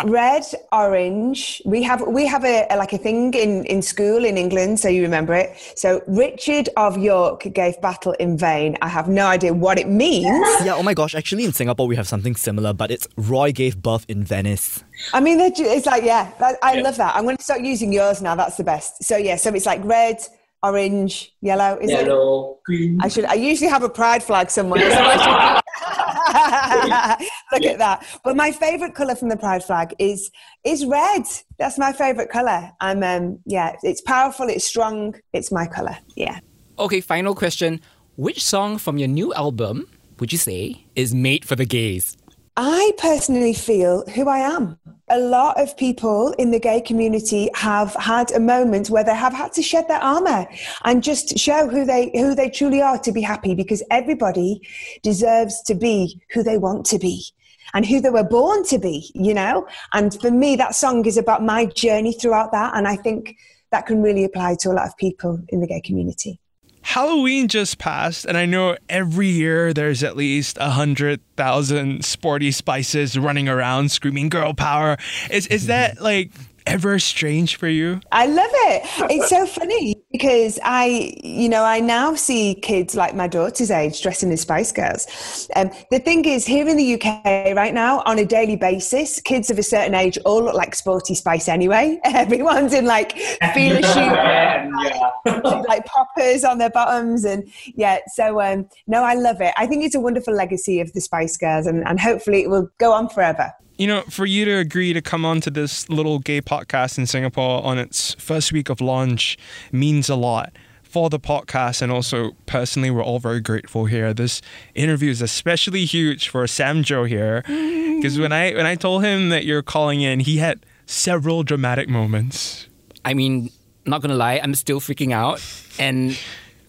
Red, 0.09 0.45
orange. 0.71 1.61
We 1.65 1.83
have 1.83 2.01
we 2.07 2.25
have 2.25 2.45
a, 2.45 2.67
a 2.69 2.77
like 2.77 2.93
a 2.93 2.97
thing 2.97 3.33
in 3.33 3.65
in 3.65 3.81
school 3.81 4.23
in 4.23 4.37
England, 4.37 4.79
so 4.79 4.87
you 4.87 5.01
remember 5.01 5.33
it. 5.33 5.57
So 5.75 6.01
Richard 6.07 6.69
of 6.77 6.97
York 6.97 7.43
gave 7.53 7.81
battle 7.81 8.13
in 8.13 8.37
vain. 8.37 8.77
I 8.81 8.87
have 8.87 9.09
no 9.09 9.25
idea 9.25 9.53
what 9.53 9.77
it 9.77 9.89
means. 9.89 10.25
yeah. 10.63 10.75
Oh 10.75 10.83
my 10.83 10.93
gosh. 10.93 11.13
Actually, 11.13 11.43
in 11.43 11.51
Singapore 11.51 11.85
we 11.85 11.97
have 11.97 12.07
something 12.07 12.37
similar, 12.37 12.71
but 12.71 12.91
it's 12.91 13.09
Roy 13.17 13.51
gave 13.51 13.81
birth 13.81 14.05
in 14.07 14.23
Venice. 14.23 14.85
I 15.13 15.19
mean, 15.19 15.37
it's 15.41 15.85
like 15.85 16.05
yeah, 16.05 16.31
I 16.63 16.79
love 16.79 16.95
that. 16.95 17.13
I'm 17.13 17.25
going 17.25 17.35
to 17.35 17.43
start 17.43 17.59
using 17.59 17.91
yours 17.91 18.21
now. 18.21 18.35
That's 18.35 18.55
the 18.55 18.63
best. 18.63 19.03
So 19.03 19.17
yeah, 19.17 19.35
so 19.35 19.53
it's 19.53 19.65
like 19.65 19.83
red, 19.83 20.21
orange, 20.63 21.33
yellow. 21.41 21.77
Is 21.77 21.89
it? 21.91 22.07
Yellow, 22.07 22.59
green. 22.65 22.99
I 23.01 23.07
should. 23.07 23.25
I 23.25 23.33
usually 23.33 23.69
have 23.69 23.83
a 23.83 23.89
pride 23.89 24.23
flag 24.23 24.49
somewhere. 24.49 24.89
So 24.91 24.97
I 24.99 25.17
should, 25.17 25.61
look 27.51 27.63
at 27.63 27.77
that. 27.79 28.05
But 28.23 28.35
my 28.35 28.51
favourite 28.51 28.95
colour 28.95 29.15
from 29.15 29.29
the 29.29 29.37
pride 29.37 29.63
flag 29.63 29.93
is 29.99 30.31
is 30.63 30.85
red. 30.85 31.23
That's 31.57 31.77
my 31.77 31.93
favourite 31.93 32.29
colour. 32.29 32.71
I'm 32.79 33.03
um 33.03 33.39
yeah. 33.45 33.75
It's 33.83 34.01
powerful. 34.01 34.47
It's 34.47 34.65
strong. 34.65 35.15
It's 35.33 35.51
my 35.51 35.67
colour. 35.67 35.97
Yeah. 36.15 36.39
Okay, 36.79 37.01
final 37.01 37.35
question. 37.35 37.81
Which 38.15 38.43
song 38.43 38.77
from 38.77 38.97
your 38.97 39.07
new 39.07 39.33
album 39.33 39.87
would 40.19 40.31
you 40.31 40.37
say 40.37 40.85
is 40.95 41.13
made 41.13 41.45
for 41.45 41.55
the 41.55 41.65
gays? 41.65 42.17
I 42.57 42.91
personally 42.97 43.53
feel 43.53 44.05
who 44.07 44.27
I 44.27 44.39
am. 44.39 44.77
A 45.13 45.19
lot 45.19 45.59
of 45.59 45.75
people 45.75 46.31
in 46.39 46.51
the 46.51 46.59
gay 46.59 46.79
community 46.79 47.49
have 47.53 47.93
had 47.95 48.31
a 48.31 48.39
moment 48.39 48.89
where 48.89 49.03
they 49.03 49.13
have 49.13 49.33
had 49.33 49.51
to 49.53 49.61
shed 49.61 49.89
their 49.89 50.01
armor 50.01 50.47
and 50.85 51.03
just 51.03 51.37
show 51.37 51.67
who 51.67 51.83
they 51.83 52.11
who 52.13 52.33
they 52.33 52.49
truly 52.49 52.81
are 52.81 52.97
to 52.99 53.11
be 53.11 53.19
happy 53.19 53.53
because 53.53 53.83
everybody 53.91 54.61
deserves 55.03 55.61
to 55.63 55.75
be 55.75 56.21
who 56.31 56.43
they 56.43 56.57
want 56.57 56.85
to 56.85 56.97
be 56.97 57.25
and 57.73 57.85
who 57.85 57.99
they 57.99 58.09
were 58.09 58.23
born 58.23 58.63
to 58.67 58.79
be, 58.79 59.11
you 59.13 59.33
know? 59.33 59.67
And 59.93 60.17
for 60.21 60.31
me 60.31 60.55
that 60.55 60.75
song 60.75 61.05
is 61.05 61.17
about 61.17 61.43
my 61.43 61.65
journey 61.65 62.13
throughout 62.13 62.53
that 62.53 62.73
and 62.77 62.87
I 62.87 62.95
think 62.95 63.35
that 63.71 63.87
can 63.87 64.01
really 64.01 64.23
apply 64.23 64.55
to 64.61 64.71
a 64.71 64.77
lot 64.77 64.87
of 64.87 64.95
people 64.95 65.43
in 65.49 65.59
the 65.59 65.67
gay 65.67 65.81
community. 65.81 66.39
Halloween 66.83 67.47
just 67.47 67.77
passed, 67.77 68.25
and 68.25 68.37
I 68.37 68.45
know 68.45 68.75
every 68.89 69.27
year 69.27 69.73
there's 69.73 70.03
at 70.03 70.15
least 70.17 70.57
a 70.59 70.71
hundred 70.71 71.19
thousand 71.37 72.03
sporty 72.03 72.51
spices 72.51 73.17
running 73.17 73.47
around 73.47 73.91
screaming 73.91 74.29
"girl 74.29 74.53
power." 74.53 74.97
Is 75.29 75.47
is 75.47 75.67
that 75.67 76.01
like 76.01 76.31
ever 76.65 76.99
strange 76.99 77.55
for 77.55 77.67
you? 77.67 78.01
I 78.11 78.25
love 78.25 78.49
it. 78.51 78.81
It's 79.11 79.29
so 79.29 79.45
funny 79.45 79.95
because 80.11 80.59
I, 80.63 81.13
you 81.23 81.49
know, 81.49 81.63
I 81.63 81.79
now 81.79 82.15
see 82.15 82.55
kids 82.55 82.95
like 82.95 83.15
my 83.15 83.27
daughter's 83.27 83.71
age 83.71 84.01
dressing 84.01 84.31
as 84.31 84.41
Spice 84.41 84.71
Girls. 84.71 85.49
Um, 85.55 85.71
the 85.89 85.99
thing 85.99 86.25
is, 86.25 86.45
here 86.45 86.67
in 86.67 86.77
the 86.77 86.93
UK 86.95 87.55
right 87.55 87.73
now, 87.73 88.01
on 88.05 88.19
a 88.19 88.25
daily 88.25 88.55
basis, 88.55 89.21
kids 89.21 89.49
of 89.49 89.57
a 89.59 89.63
certain 89.63 89.95
age 89.95 90.17
all 90.25 90.43
look 90.43 90.55
like 90.55 90.75
Sporty 90.75 91.15
Spice 91.15 91.47
anyway. 91.47 91.99
Everyone's 92.05 92.73
in 92.73 92.85
like 92.85 93.17
feeler 93.53 93.81
shoes, 93.93 95.43
like 95.67 95.85
poppers 95.85 96.43
on 96.43 96.57
their 96.57 96.69
bottoms, 96.69 97.25
and 97.25 97.49
yeah. 97.75 97.99
So 98.07 98.41
um, 98.41 98.67
no, 98.87 99.03
I 99.03 99.15
love 99.15 99.41
it. 99.41 99.53
I 99.57 99.67
think 99.67 99.83
it's 99.83 99.95
a 99.95 99.99
wonderful 99.99 100.33
legacy 100.33 100.79
of 100.79 100.91
the 100.93 101.01
Spice 101.01 101.37
Girls, 101.37 101.65
and, 101.65 101.87
and 101.87 101.99
hopefully 101.99 102.43
it 102.43 102.49
will 102.49 102.69
go 102.77 102.91
on 102.91 103.09
forever. 103.09 103.51
You 103.81 103.87
know, 103.87 104.03
for 104.03 104.27
you 104.27 104.45
to 104.45 104.57
agree 104.57 104.93
to 104.93 105.01
come 105.01 105.25
on 105.25 105.41
to 105.41 105.49
this 105.49 105.89
little 105.89 106.19
gay 106.19 106.39
podcast 106.39 106.99
in 106.99 107.07
Singapore 107.07 107.65
on 107.65 107.79
its 107.79 108.13
first 108.13 108.53
week 108.53 108.69
of 108.69 108.79
launch 108.79 109.39
means 109.71 110.07
a 110.07 110.13
lot 110.13 110.53
for 110.83 111.09
the 111.09 111.19
podcast 111.19 111.81
and 111.81 111.91
also 111.91 112.33
personally 112.45 112.91
we're 112.91 113.03
all 113.03 113.17
very 113.17 113.39
grateful 113.39 113.85
here. 113.85 114.13
This 114.13 114.39
interview 114.75 115.09
is 115.09 115.19
especially 115.19 115.85
huge 115.85 116.29
for 116.29 116.45
Sam 116.45 116.83
Joe 116.83 117.05
here 117.05 117.41
because 117.47 118.19
when 118.19 118.31
I 118.31 118.53
when 118.53 118.67
I 118.67 118.75
told 118.75 119.03
him 119.03 119.29
that 119.29 119.45
you're 119.45 119.63
calling 119.63 120.01
in, 120.01 120.19
he 120.19 120.37
had 120.37 120.63
several 120.85 121.41
dramatic 121.41 121.89
moments. 121.89 122.67
I 123.03 123.15
mean, 123.15 123.49
not 123.87 124.03
gonna 124.03 124.13
lie, 124.13 124.39
I'm 124.43 124.53
still 124.53 124.79
freaking 124.79 125.11
out. 125.11 125.41
And 125.79 126.15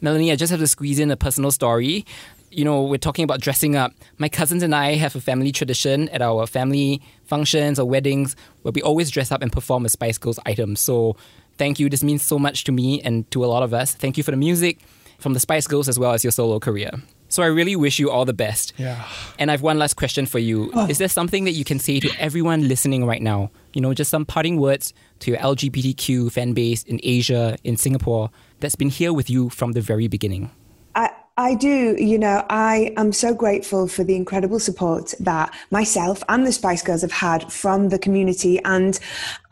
Melanie, 0.00 0.32
I 0.32 0.36
just 0.36 0.50
have 0.50 0.60
to 0.60 0.66
squeeze 0.66 0.98
in 0.98 1.10
a 1.10 1.18
personal 1.18 1.50
story. 1.50 2.06
You 2.52 2.64
know, 2.64 2.82
we're 2.82 2.98
talking 2.98 3.24
about 3.24 3.40
dressing 3.40 3.76
up. 3.76 3.92
My 4.18 4.28
cousins 4.28 4.62
and 4.62 4.74
I 4.74 4.94
have 4.94 5.16
a 5.16 5.20
family 5.20 5.52
tradition 5.52 6.08
at 6.10 6.20
our 6.20 6.46
family 6.46 7.00
functions 7.24 7.78
or 7.78 7.88
weddings 7.88 8.36
where 8.60 8.72
we 8.72 8.82
always 8.82 9.10
dress 9.10 9.32
up 9.32 9.42
and 9.42 9.50
perform 9.50 9.86
a 9.86 9.88
Spice 9.88 10.18
Girls 10.18 10.38
item. 10.44 10.76
So 10.76 11.16
thank 11.56 11.80
you. 11.80 11.88
This 11.88 12.02
means 12.02 12.22
so 12.22 12.38
much 12.38 12.64
to 12.64 12.72
me 12.72 13.00
and 13.00 13.30
to 13.30 13.44
a 13.44 13.46
lot 13.46 13.62
of 13.62 13.72
us. 13.72 13.94
Thank 13.94 14.18
you 14.18 14.22
for 14.22 14.32
the 14.32 14.36
music 14.36 14.80
from 15.18 15.32
the 15.32 15.40
Spice 15.40 15.66
Girls 15.66 15.88
as 15.88 15.98
well 15.98 16.12
as 16.12 16.24
your 16.24 16.30
solo 16.30 16.60
career. 16.60 16.90
So 17.28 17.42
I 17.42 17.46
really 17.46 17.76
wish 17.76 17.98
you 17.98 18.10
all 18.10 18.26
the 18.26 18.34
best. 18.34 18.74
Yeah. 18.76 19.08
And 19.38 19.50
I've 19.50 19.62
one 19.62 19.78
last 19.78 19.94
question 19.94 20.26
for 20.26 20.38
you. 20.38 20.70
Oh. 20.74 20.86
Is 20.88 20.98
there 20.98 21.08
something 21.08 21.44
that 21.44 21.52
you 21.52 21.64
can 21.64 21.78
say 21.78 21.98
to 22.00 22.10
everyone 22.18 22.68
listening 22.68 23.06
right 23.06 23.22
now? 23.22 23.50
You 23.72 23.80
know, 23.80 23.94
just 23.94 24.10
some 24.10 24.26
parting 24.26 24.60
words 24.60 24.92
to 25.20 25.30
your 25.30 25.40
LGBTQ 25.40 26.30
fan 26.30 26.52
base 26.52 26.82
in 26.82 27.00
Asia, 27.02 27.56
in 27.64 27.78
Singapore, 27.78 28.30
that's 28.60 28.76
been 28.76 28.90
here 28.90 29.14
with 29.14 29.30
you 29.30 29.48
from 29.48 29.72
the 29.72 29.80
very 29.80 30.08
beginning. 30.08 30.50
I, 31.36 31.54
do. 31.54 31.96
You 31.98 32.18
know, 32.18 32.44
I 32.50 32.92
am 32.96 33.12
so 33.12 33.34
grateful 33.34 33.88
for 33.88 34.04
the 34.04 34.16
incredible 34.16 34.60
support 34.60 35.14
that 35.20 35.54
myself 35.70 36.22
and 36.28 36.46
the 36.46 36.52
Spice 36.52 36.82
Girls 36.82 37.02
have 37.02 37.12
had 37.12 37.52
from 37.52 37.88
the 37.88 37.98
community. 37.98 38.62
And 38.64 38.98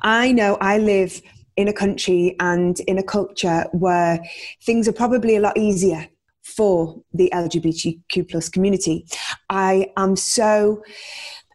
I 0.01 0.33
know 0.33 0.57
I 0.61 0.79
live 0.79 1.21
in 1.57 1.69
a 1.69 1.73
country 1.73 2.37
and 2.41 2.81
in 2.81 2.99
a 2.99 3.03
culture 3.03 3.67
where 3.73 4.21
things 4.63 4.89
are 4.89 4.93
probably 4.93 5.37
a 5.37 5.41
lot 5.41 5.57
easier 5.57 6.09
for 6.43 7.01
the 7.13 7.31
LGBTQ 7.33 8.31
plus 8.31 8.49
community. 8.49 9.07
I 9.49 9.93
am 9.97 10.17
so 10.17 10.83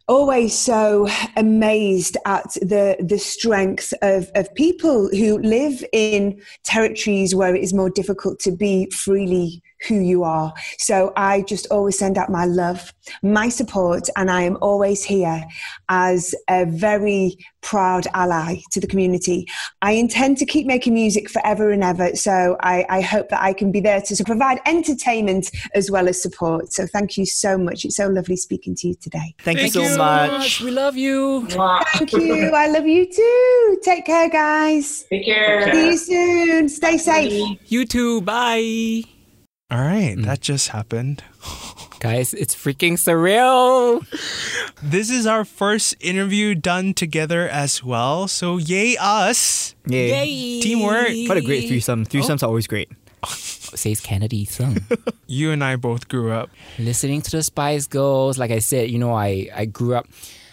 always 0.08 0.56
so 0.58 1.08
amazed 1.36 2.16
at 2.26 2.52
the 2.62 2.96
the 3.00 3.18
strength 3.18 3.92
of, 4.04 4.30
of 4.36 4.54
people 4.54 5.10
who 5.10 5.40
live 5.40 5.84
in 5.92 6.40
territories 6.64 7.34
where 7.34 7.56
it 7.56 7.64
is 7.64 7.74
more 7.74 7.90
difficult 7.90 8.40
to 8.40 8.52
be 8.52 8.88
freely 8.92 9.64
who 9.88 9.96
you 9.96 10.24
are. 10.24 10.54
So 10.78 11.14
I 11.16 11.42
just 11.42 11.68
always 11.72 11.98
send 11.98 12.18
out 12.18 12.30
my 12.30 12.46
love, 12.46 12.94
my 13.22 13.50
support, 13.50 14.10
and 14.16 14.32
I 14.32 14.42
am 14.42 14.58
always 14.62 15.04
here 15.04 15.44
as 15.90 16.34
a 16.50 16.66
very 16.66 17.38
proud 17.62 18.08
ally 18.14 18.62
to 18.72 18.80
the 18.80 18.88
community. 18.88 19.46
I 19.82 19.94
intend 19.94 20.38
to 20.38 20.46
keep 20.46 20.68
making 20.68 20.94
music 20.94 21.30
forever 21.30 21.72
and 21.72 21.84
ever. 21.84 22.16
So 22.16 22.58
I, 22.62 22.86
I 22.90 23.02
hope 23.02 23.30
that 23.30 23.42
I 23.42 23.54
can 23.54 23.72
be 23.72 23.80
there 23.80 24.02
to 24.02 24.24
provide 24.24 24.60
entertainment 24.66 25.50
as 25.74 25.92
well 25.92 26.08
as 26.08 26.22
support. 26.22 26.72
So 26.72 26.86
thank 26.88 27.18
you 27.18 27.26
so 27.26 27.58
much. 27.58 27.86
It's 27.86 27.96
so 27.96 28.08
lovely 28.08 28.38
speaking 28.38 28.76
to 28.76 28.88
you 28.90 28.96
today. 28.96 29.36
Thank, 29.40 29.60
Thank 29.60 29.62
you 29.62 29.70
so 29.70 29.82
you 29.82 29.88
so 29.90 29.98
much. 29.98 30.62
We 30.62 30.72
love 30.72 30.96
you. 30.96 31.48
Thank 31.48 32.14
you. 32.14 32.52
I 32.54 32.68
love 32.68 32.86
you 32.86 33.06
too. 33.12 33.80
Take 33.84 34.06
care, 34.06 34.30
guys. 34.30 35.06
Take 35.10 35.26
care. 35.26 35.74
See 35.74 35.86
you 35.86 35.98
soon. 35.98 36.70
Stay 36.70 36.98
safe. 36.98 37.60
You 37.68 37.86
too. 37.86 38.22
Bye. 38.22 39.04
All 39.72 39.82
right, 39.82 40.16
mm. 40.16 40.26
that 40.26 40.42
just 40.42 40.70
happened. 40.70 41.24
Guys, 42.00 42.36
it's 42.36 42.54
freaking 42.54 42.94
surreal. 42.94 44.06
This 44.84 45.10
is 45.10 45.26
our 45.26 45.44
first 45.44 45.96
interview 46.00 46.54
done 46.54 46.94
together 46.94 47.50
as 47.50 47.84
well. 47.84 48.28
So 48.28 48.58
yay 48.58 48.96
us. 49.00 49.74
Yay. 49.88 50.10
yay. 50.10 50.62
Teamwork. 50.62 51.10
What 51.28 51.38
a 51.38 51.42
great 51.42 51.68
threesome. 51.68 52.02
Oh. 52.02 52.06
Threesomes 52.06 52.44
are 52.44 52.46
always 52.46 52.68
great. 52.68 52.92
Says 53.26 54.02
Kennedy 54.02 54.46
song. 54.46 54.78
You 55.26 55.52
and 55.52 55.64
I 55.64 55.78
both 55.78 56.10
grew 56.10 56.32
up. 56.32 56.52
Listening 56.78 57.24
to 57.24 57.32
the 57.32 57.42
Spice 57.42 57.88
Girls, 57.88 58.38
like 58.38 58.52
I 58.52 58.60
said, 58.60 58.92
you 58.92 59.00
know, 59.00 59.14
I, 59.14 59.50
I 59.56 59.66
grew 59.66 59.96
up 59.96 60.06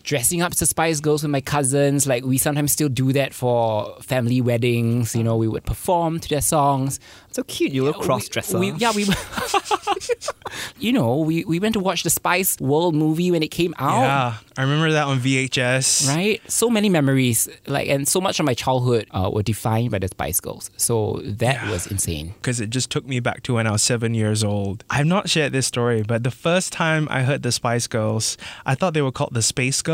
dressing 0.02 0.42
up 0.42 0.52
to 0.52 0.66
Spice 0.66 1.00
Girls 1.00 1.22
with 1.22 1.30
my 1.30 1.40
cousins. 1.40 2.06
Like 2.06 2.24
we 2.24 2.38
sometimes 2.38 2.72
still 2.72 2.88
do 2.88 3.12
that 3.12 3.34
for 3.34 3.96
family 4.02 4.40
weddings. 4.40 5.14
You 5.14 5.24
know, 5.24 5.36
we 5.36 5.48
would 5.48 5.64
perform 5.64 6.20
to 6.20 6.28
their 6.28 6.40
songs. 6.40 7.00
So 7.30 7.42
cute, 7.44 7.72
you 7.72 7.84
little 7.84 8.02
cross 8.02 8.28
dresser. 8.28 8.62
Yeah, 8.62 8.92
we. 8.94 9.06
you 10.78 10.92
know, 10.92 11.16
we, 11.16 11.44
we 11.44 11.58
went 11.58 11.74
to 11.74 11.80
watch 11.80 12.02
the 12.02 12.10
Spice 12.10 12.60
World 12.60 12.94
movie 12.94 13.30
when 13.30 13.42
it 13.42 13.50
came 13.50 13.74
out. 13.78 14.02
Yeah, 14.02 14.34
I 14.58 14.62
remember 14.62 14.92
that 14.92 15.06
on 15.06 15.18
VHS. 15.18 16.08
Right, 16.08 16.42
so 16.50 16.68
many 16.68 16.88
memories, 16.88 17.48
like, 17.66 17.88
and 17.88 18.06
so 18.06 18.20
much 18.20 18.38
of 18.38 18.44
my 18.44 18.54
childhood 18.54 19.06
uh, 19.12 19.30
were 19.32 19.42
defined 19.42 19.90
by 19.90 19.98
the 19.98 20.08
Spice 20.08 20.40
Girls. 20.40 20.70
So 20.76 21.20
that 21.24 21.68
was 21.70 21.86
insane. 21.86 22.34
Because 22.34 22.60
it 22.60 22.70
just 22.70 22.90
took 22.90 23.06
me 23.06 23.20
back 23.20 23.42
to 23.44 23.54
when 23.54 23.66
I 23.66 23.72
was 23.72 23.82
seven 23.82 24.12
years 24.14 24.44
old. 24.44 24.84
I've 24.90 25.06
not 25.06 25.30
shared 25.30 25.52
this 25.52 25.66
story, 25.66 26.02
but 26.02 26.22
the 26.22 26.30
first 26.30 26.72
time 26.72 27.08
I 27.10 27.22
heard 27.22 27.42
the 27.42 27.52
Spice 27.52 27.86
Girls, 27.86 28.36
I 28.66 28.74
thought 28.74 28.92
they 28.92 29.02
were 29.02 29.12
called 29.12 29.32
the 29.32 29.42
Space 29.42 29.80
Girls. 29.80 29.91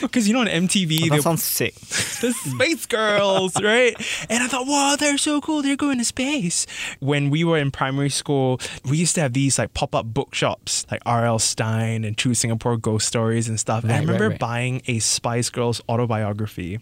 Because 0.00 0.26
you 0.28 0.34
know 0.34 0.40
on 0.40 0.46
MTV, 0.46 0.98
Oh, 0.98 1.02
they 1.04 1.16
that 1.16 1.22
sounds 1.22 1.42
sick. 1.44 1.74
the 2.20 2.32
Space 2.32 2.86
Girls, 2.86 3.54
right? 3.62 3.94
And 4.30 4.42
I 4.42 4.46
thought, 4.48 4.66
wow, 4.66 4.96
they're 4.98 5.18
so 5.18 5.40
cool. 5.40 5.62
They're 5.62 5.76
going 5.76 5.98
to 5.98 6.04
space. 6.04 6.66
When 7.00 7.30
we 7.30 7.44
were 7.44 7.58
in 7.58 7.70
primary 7.70 8.10
school, 8.10 8.60
we 8.88 8.96
used 8.96 9.14
to 9.16 9.20
have 9.20 9.32
these 9.32 9.58
like 9.58 9.74
pop 9.74 9.94
up 9.94 10.06
bookshops, 10.06 10.86
like 10.90 11.02
R.L. 11.06 11.38
Stine 11.38 12.04
and 12.04 12.16
True 12.16 12.34
Singapore 12.34 12.76
Ghost 12.76 13.06
Stories 13.06 13.48
and 13.48 13.58
stuff. 13.60 13.82
and 13.84 13.92
I 13.92 13.96
Right, 13.96 14.00
right, 14.00 14.06
remember 14.14 14.28
right. 14.30 14.38
buying 14.38 14.82
a 14.86 14.98
Spice 14.98 15.50
Girls 15.50 15.80
autobiography. 15.88 16.80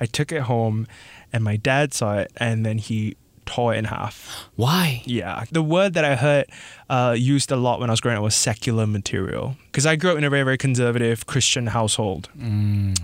I 0.00 0.06
took 0.06 0.32
it 0.32 0.42
home, 0.42 0.86
and 1.32 1.42
my 1.44 1.56
dad 1.56 1.94
saw 1.94 2.18
it, 2.18 2.32
and 2.36 2.64
then 2.66 2.78
he 2.78 3.16
tore 3.46 3.74
in 3.74 3.84
half. 3.84 4.48
Why? 4.56 5.02
Yeah. 5.04 5.44
The 5.50 5.62
word 5.62 5.94
that 5.94 6.04
I 6.04 6.16
heard 6.16 6.46
uh, 6.88 7.14
used 7.18 7.50
a 7.50 7.56
lot 7.56 7.80
when 7.80 7.90
I 7.90 7.92
was 7.92 8.00
growing 8.00 8.16
up 8.18 8.22
was 8.22 8.34
secular 8.34 8.86
material. 8.86 9.56
Because 9.66 9.86
I 9.86 9.96
grew 9.96 10.10
up 10.12 10.18
in 10.18 10.24
a 10.24 10.30
very, 10.30 10.42
very 10.42 10.58
conservative 10.58 11.26
Christian 11.26 11.68
household. 11.68 12.28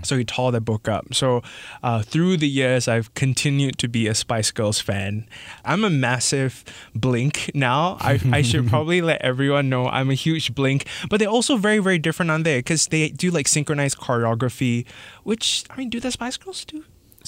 So 0.03 0.17
he 0.17 0.23
tore 0.23 0.51
the 0.51 0.61
book 0.61 0.87
up. 0.87 1.13
So 1.13 1.41
uh, 1.81 2.03
through 2.03 2.37
the 2.37 2.47
years, 2.47 2.87
I've 2.87 3.13
continued 3.15 3.79
to 3.79 3.87
be 3.87 4.07
a 4.07 4.13
Spice 4.13 4.51
Girls 4.51 4.79
fan. 4.79 5.27
I'm 5.65 5.83
a 5.83 5.89
massive 5.89 6.63
Blink 6.93 7.49
now. 7.55 7.97
I, 7.99 8.19
I 8.31 8.41
should 8.43 8.67
probably 8.69 9.01
let 9.01 9.21
everyone 9.21 9.69
know 9.69 9.87
I'm 9.87 10.11
a 10.11 10.15
huge 10.15 10.53
Blink. 10.53 10.85
But 11.09 11.19
they're 11.19 11.27
also 11.27 11.57
very, 11.57 11.79
very 11.79 11.97
different 11.97 12.29
on 12.29 12.43
there 12.43 12.59
because 12.59 12.87
they 12.87 13.09
do 13.09 13.31
like 13.31 13.47
synchronized 13.47 13.97
choreography, 13.97 14.85
which, 15.23 15.63
I 15.69 15.77
mean, 15.77 15.89
do 15.89 15.99
the 15.99 16.11
Spice 16.11 16.37
Girls 16.37 16.63
do? 16.65 16.83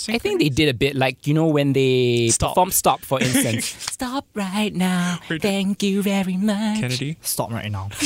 I 0.10 0.18
think 0.18 0.40
they 0.40 0.50
did 0.50 0.70
a 0.70 0.74
bit 0.74 0.96
like 0.96 1.28
you 1.28 1.34
know 1.34 1.48
when 1.48 1.74
they 1.74 2.30
Stop. 2.30 2.52
perform 2.52 2.72
"Stop" 2.72 3.02
for 3.02 3.20
instance. 3.24 3.66
Stop 3.92 4.26
right 4.34 4.74
now. 4.74 5.20
Thank 5.28 5.84
you 5.84 6.02
very 6.02 6.38
much. 6.38 6.80
Kennedy? 6.80 7.18
Stop 7.22 7.52
right 7.52 7.72
now. 7.72 7.90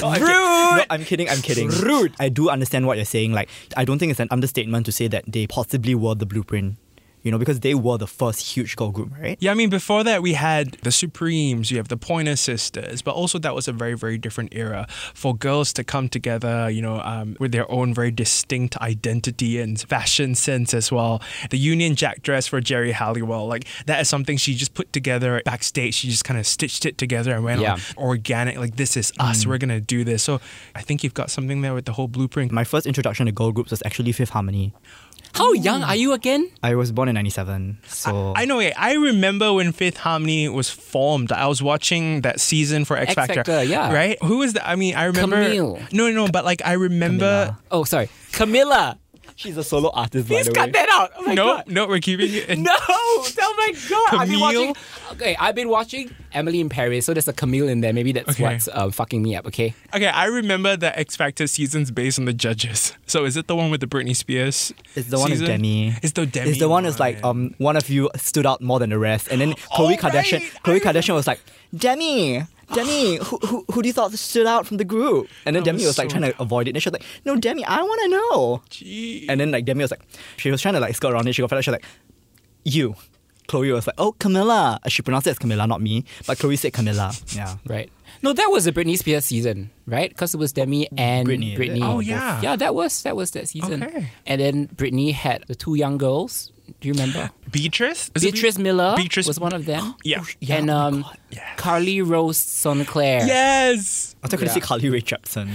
No, 0.00 0.08
I'm 0.10 0.20
Rude. 0.22 0.30
No, 0.30 0.84
I'm 0.90 1.04
kidding. 1.04 1.28
I'm 1.28 1.42
kidding. 1.42 1.68
Rude. 1.68 2.14
I 2.20 2.28
do 2.28 2.50
understand 2.50 2.86
what 2.86 2.98
you're 2.98 3.04
saying. 3.04 3.32
Like, 3.32 3.48
I 3.76 3.84
don't 3.84 3.98
think 3.98 4.10
it's 4.10 4.20
an 4.20 4.28
understatement 4.30 4.86
to 4.86 4.92
say 4.92 5.08
that 5.08 5.24
they 5.26 5.48
possibly 5.48 5.94
were 5.96 6.14
the 6.14 6.26
blueprint. 6.26 6.76
You 7.22 7.32
know, 7.32 7.38
because 7.38 7.60
they 7.60 7.74
were 7.74 7.98
the 7.98 8.06
first 8.06 8.40
huge 8.56 8.76
girl 8.76 8.90
group, 8.90 9.10
right? 9.20 9.36
Yeah, 9.40 9.50
I 9.50 9.54
mean, 9.54 9.70
before 9.70 10.04
that, 10.04 10.22
we 10.22 10.34
had 10.34 10.72
the 10.82 10.92
Supremes, 10.92 11.70
you 11.70 11.76
have 11.78 11.88
the 11.88 11.96
Pointer 11.96 12.36
Sisters, 12.36 13.02
but 13.02 13.14
also 13.14 13.38
that 13.40 13.54
was 13.56 13.66
a 13.66 13.72
very, 13.72 13.94
very 13.94 14.18
different 14.18 14.54
era 14.54 14.86
for 15.14 15.34
girls 15.36 15.72
to 15.74 15.84
come 15.84 16.08
together, 16.08 16.70
you 16.70 16.80
know, 16.80 17.00
um, 17.00 17.36
with 17.40 17.50
their 17.50 17.68
own 17.70 17.92
very 17.92 18.12
distinct 18.12 18.76
identity 18.78 19.58
and 19.60 19.80
fashion 19.80 20.36
sense 20.36 20.72
as 20.72 20.92
well. 20.92 21.20
The 21.50 21.58
Union 21.58 21.96
Jack 21.96 22.22
dress 22.22 22.46
for 22.46 22.60
Geri 22.60 22.92
Halliwell, 22.92 23.48
like, 23.48 23.64
that 23.86 24.00
is 24.00 24.08
something 24.08 24.36
she 24.36 24.54
just 24.54 24.74
put 24.74 24.92
together 24.92 25.42
backstage. 25.44 25.94
She 25.94 26.08
just 26.08 26.24
kind 26.24 26.38
of 26.38 26.46
stitched 26.46 26.86
it 26.86 26.98
together 26.98 27.34
and 27.34 27.42
went 27.44 27.60
Yeah. 27.60 27.72
on 27.74 27.80
organic, 27.96 28.58
like, 28.58 28.76
this 28.76 28.96
is 28.96 29.12
us, 29.18 29.44
we're 29.44 29.58
going 29.58 29.70
to 29.70 29.80
do 29.80 30.04
this. 30.04 30.22
So 30.22 30.40
I 30.76 30.82
think 30.82 31.02
you've 31.02 31.14
got 31.14 31.30
something 31.30 31.62
there 31.62 31.74
with 31.74 31.84
the 31.84 31.92
whole 31.92 32.08
blueprint. 32.08 32.52
My 32.52 32.64
first 32.64 32.86
introduction 32.86 33.26
to 33.26 33.32
girl 33.32 33.50
groups 33.50 33.72
was 33.72 33.82
actually 33.84 34.12
Fifth 34.12 34.30
Harmony. 34.30 34.72
How 35.34 35.52
young 35.52 35.82
are 35.82 35.96
you 35.96 36.12
again? 36.12 36.50
I 36.62 36.74
was 36.74 36.90
born 36.92 37.08
in 37.08 37.14
97, 37.14 37.78
so... 37.86 38.32
I 38.36 38.44
know. 38.44 38.58
Eh, 38.58 38.72
I 38.76 38.94
remember 38.94 39.52
when 39.52 39.72
Fifth 39.72 39.98
Harmony 39.98 40.48
was 40.48 40.68
formed. 40.70 41.30
I 41.32 41.46
was 41.46 41.62
watching 41.62 42.22
that 42.22 42.40
season 42.40 42.84
for 42.84 42.96
X 42.96 43.10
X 43.10 43.14
Factor. 43.14 43.34
Factor, 43.44 43.62
yeah. 43.64 43.92
Right? 43.92 44.20
Who 44.22 44.38
was 44.38 44.54
that? 44.54 44.68
I 44.68 44.76
mean, 44.76 44.94
I 44.96 45.04
remember. 45.04 45.36
Camille. 45.42 45.78
No, 45.92 46.10
no, 46.10 46.28
but 46.28 46.44
like 46.44 46.62
I 46.64 46.72
remember. 46.72 47.46
Camilla. 47.46 47.58
Oh, 47.70 47.84
sorry, 47.84 48.08
Camilla. 48.32 48.98
She's 49.38 49.56
a 49.56 49.62
solo 49.62 49.88
artist, 49.94 50.28
by 50.28 50.34
Please 50.34 50.46
the 50.48 50.52
cut 50.52 50.72
that 50.72 50.88
out. 50.90 51.12
Oh 51.16 51.22
my 51.22 51.34
no, 51.34 51.44
god. 51.58 51.68
no, 51.68 51.86
we're 51.86 52.00
keeping 52.00 52.28
it. 52.34 52.48
in- 52.48 52.62
No, 52.68 52.72
oh 52.88 53.54
my 53.56 53.72
god! 53.88 54.20
I've 54.20 54.28
been 54.28 54.40
watching. 54.40 54.74
Okay, 55.12 55.36
I've 55.38 55.54
been 55.54 55.68
watching 55.68 56.10
Emily 56.32 56.58
in 56.60 56.68
Paris, 56.68 57.06
so 57.06 57.14
there's 57.14 57.28
a 57.28 57.32
Camille 57.32 57.68
in 57.68 57.80
there. 57.80 57.92
Maybe 57.92 58.10
that's 58.10 58.30
Okay. 58.30 58.42
what's 58.42 58.68
um, 58.72 58.90
fucking 58.90 59.22
me 59.22 59.36
up. 59.36 59.46
Okay. 59.46 59.74
Okay, 59.94 60.08
I 60.08 60.24
remember 60.24 60.76
the 60.76 60.98
X 60.98 61.14
Factor 61.14 61.46
seasons 61.46 61.92
based 61.92 62.18
on 62.18 62.24
the 62.24 62.32
judges. 62.32 62.94
So 63.06 63.24
is 63.26 63.36
it 63.36 63.46
the 63.46 63.54
one 63.54 63.70
with 63.70 63.80
the 63.80 63.86
Britney 63.86 64.16
Spears? 64.16 64.74
It's 64.96 65.08
the 65.08 65.18
one 65.20 65.30
with? 65.30 65.46
Demi. 65.46 65.94
It's 66.02 66.12
the 66.14 66.26
Demi. 66.26 66.50
It's 66.50 66.58
the 66.58 66.68
one 66.68 66.82
that's 66.82 66.98
like 66.98 67.22
one. 67.22 67.30
um 67.30 67.54
one 67.58 67.76
of 67.76 67.88
you 67.88 68.10
stood 68.16 68.44
out 68.44 68.60
more 68.60 68.80
than 68.80 68.90
the 68.90 68.98
rest, 68.98 69.28
and 69.30 69.40
then 69.40 69.52
Khloe 69.52 69.94
Oh, 69.94 69.96
Kardashian. 69.96 70.40
right. 70.40 70.62
Khloe 70.64 70.80
Kardashian 70.80 71.14
was 71.14 71.28
like, 71.28 71.40
Demi, 71.76 72.42
Demi, 72.74 73.16
who, 73.16 73.38
who 73.38 73.64
who 73.72 73.82
do 73.82 73.88
you 73.88 73.92
thought 73.92 74.12
stood 74.12 74.46
out 74.46 74.66
from 74.66 74.76
the 74.76 74.84
group? 74.84 75.28
And 75.46 75.56
then 75.56 75.62
That 75.62 75.70
Demi 75.70 75.78
was 75.78 75.86
was 75.88 75.98
like 75.98 76.10
so- 76.10 76.18
trying 76.18 76.32
to 76.32 76.42
avoid 76.42 76.68
it, 76.68 76.74
and 76.74 76.82
she 76.82 76.88
was 76.88 76.92
like, 76.94 77.04
No, 77.24 77.36
Demi, 77.36 77.64
I 77.64 77.80
want 77.82 78.00
to 78.02 78.08
know. 78.08 78.62
Gee. 78.70 79.26
And 79.28 79.40
then 79.40 79.50
like 79.50 79.64
Demi 79.64 79.82
was 79.84 79.90
like, 79.90 80.02
she 80.36 80.50
was 80.50 80.60
trying 80.62 80.74
to 80.74 80.80
like 80.80 80.94
skirt 80.94 81.12
around 81.12 81.26
it. 81.28 81.32
She 81.34 81.42
got 81.42 81.50
fed 81.50 81.58
up. 81.58 81.64
She 81.64 81.70
was 81.70 81.80
like, 81.80 81.84
you. 82.64 82.94
Khloe 83.48 83.72
was 83.72 83.86
like, 83.86 83.94
oh, 83.96 84.12
Camilla. 84.12 84.78
She 84.88 85.00
pronounced 85.00 85.26
it 85.26 85.30
as 85.30 85.38
Camilla, 85.38 85.66
not 85.66 85.80
me. 85.80 86.04
But 86.26 86.36
Khloe 86.36 86.58
said 86.58 86.74
Camilla. 86.74 87.12
Yeah. 87.28 87.56
Right. 87.66 87.90
No, 88.22 88.34
that 88.34 88.48
was 88.50 88.64
the 88.66 88.72
Britney 88.72 88.98
Spears 88.98 89.24
season, 89.24 89.70
right? 89.86 90.10
Because 90.10 90.34
it 90.34 90.36
was 90.38 90.52
Demi 90.52 90.86
and 90.98 91.26
Britney. 91.26 91.56
Britney. 91.56 91.80
Oh, 91.82 92.00
yeah. 92.00 92.42
Yeah, 92.42 92.56
that 92.56 92.74
was 92.74 93.02
that 93.04 93.16
was 93.16 93.30
that 93.30 93.48
season. 93.48 93.82
Okay. 93.82 94.10
And 94.26 94.38
then 94.40 94.68
Britney 94.68 95.14
had 95.14 95.44
the 95.48 95.54
two 95.54 95.76
young 95.76 95.96
girls. 95.96 96.52
Do 96.80 96.86
you 96.88 96.94
remember? 96.94 97.30
Beatrice? 97.50 98.10
Is 98.14 98.22
it 98.22 98.34
Beatrice 98.34 98.56
Miller 98.58 98.94
Beatrice- 98.96 99.26
was 99.26 99.40
one 99.40 99.52
of 99.52 99.64
them. 99.64 99.94
Yeah. 100.04 100.22
Yeah, 100.40 100.56
and 100.56 100.70
oh 100.70 100.76
um, 100.76 101.02
God. 101.02 101.16
Yes. 101.30 101.42
Carly 101.58 102.00
Rose 102.02 102.38
Sonenclar. 102.38 103.26
Yes. 103.26 104.14
I 104.22 104.28
thought 104.28 104.34
I 104.34 104.36
could 104.38 104.46
Yeah. 104.48 104.54
say 104.54 104.60
Carly 104.60 104.88
Rae 104.88 105.00
Jepsen. 105.02 105.50